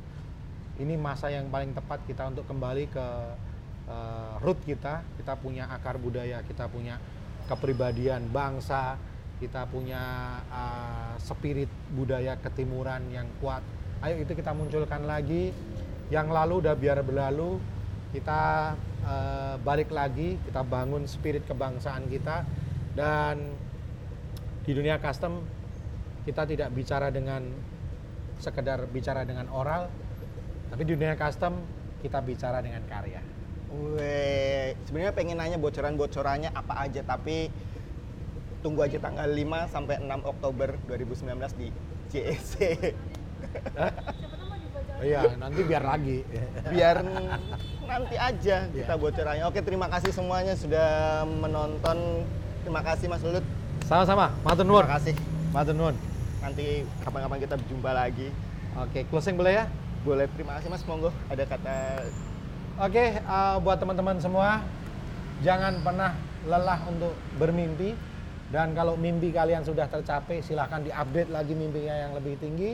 [0.73, 3.07] Ini masa yang paling tepat kita untuk kembali ke
[3.85, 5.05] eh, root kita.
[5.21, 6.97] Kita punya akar budaya, kita punya
[7.45, 8.97] kepribadian bangsa,
[9.37, 10.01] kita punya
[10.49, 13.61] eh, spirit budaya ketimuran yang kuat.
[14.01, 15.53] Ayo itu kita munculkan lagi.
[16.09, 17.61] Yang lalu udah biar berlalu.
[18.09, 18.73] Kita
[19.05, 22.49] eh, balik lagi, kita bangun spirit kebangsaan kita
[22.97, 23.53] dan
[24.63, 25.43] di dunia custom
[26.23, 27.43] kita tidak bicara dengan
[28.39, 29.91] sekedar bicara dengan oral,
[30.73, 31.53] tapi di dunia custom
[32.01, 33.21] kita bicara dengan karya.
[33.93, 37.53] Weh, sebenarnya pengen nanya bocoran-bocorannya apa aja tapi
[38.65, 41.69] tunggu aja tanggal 5 sampai 6 Oktober 2019 di
[42.09, 42.51] JEC.
[42.57, 42.95] Dibocorin.
[45.03, 46.25] Iya, nanti biar lagi.
[46.73, 47.05] Biar
[47.85, 49.45] nanti aja kita bocorannya.
[49.45, 52.25] Oke, terima kasih semuanya sudah menonton.
[52.65, 53.45] Terima kasih Mas Lulut.
[53.85, 54.89] Sama-sama, matur nuwun.
[54.89, 55.13] Terima kasih.
[55.53, 55.95] Matur nuwun.
[56.41, 58.33] Nanti kapan-kapan kita berjumpa lagi.
[58.79, 59.65] Oke, closing boleh ya?
[60.03, 62.03] Boleh terima kasih Mas monggo ada kata
[62.81, 64.65] Oke, eh, buat teman-teman semua,
[65.45, 66.17] jangan pernah
[66.49, 67.93] lelah untuk bermimpi.
[68.49, 72.73] Dan kalau mimpi kalian sudah tercapai, silahkan diupdate lagi mimpinya yang lebih tinggi.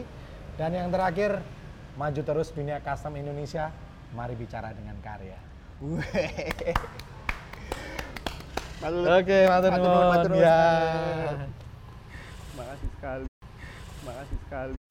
[0.56, 1.44] Dan yang terakhir,
[2.00, 3.76] maju terus dunia custom Indonesia.
[4.16, 5.36] Mari bicara dengan karya.
[9.20, 10.12] Oke, matur Matur nuwun, nuwun.
[10.16, 10.44] matur nuwun.
[10.48, 10.64] Ya.
[12.56, 13.28] Makasih sekali.
[14.08, 14.89] Makasih sekali.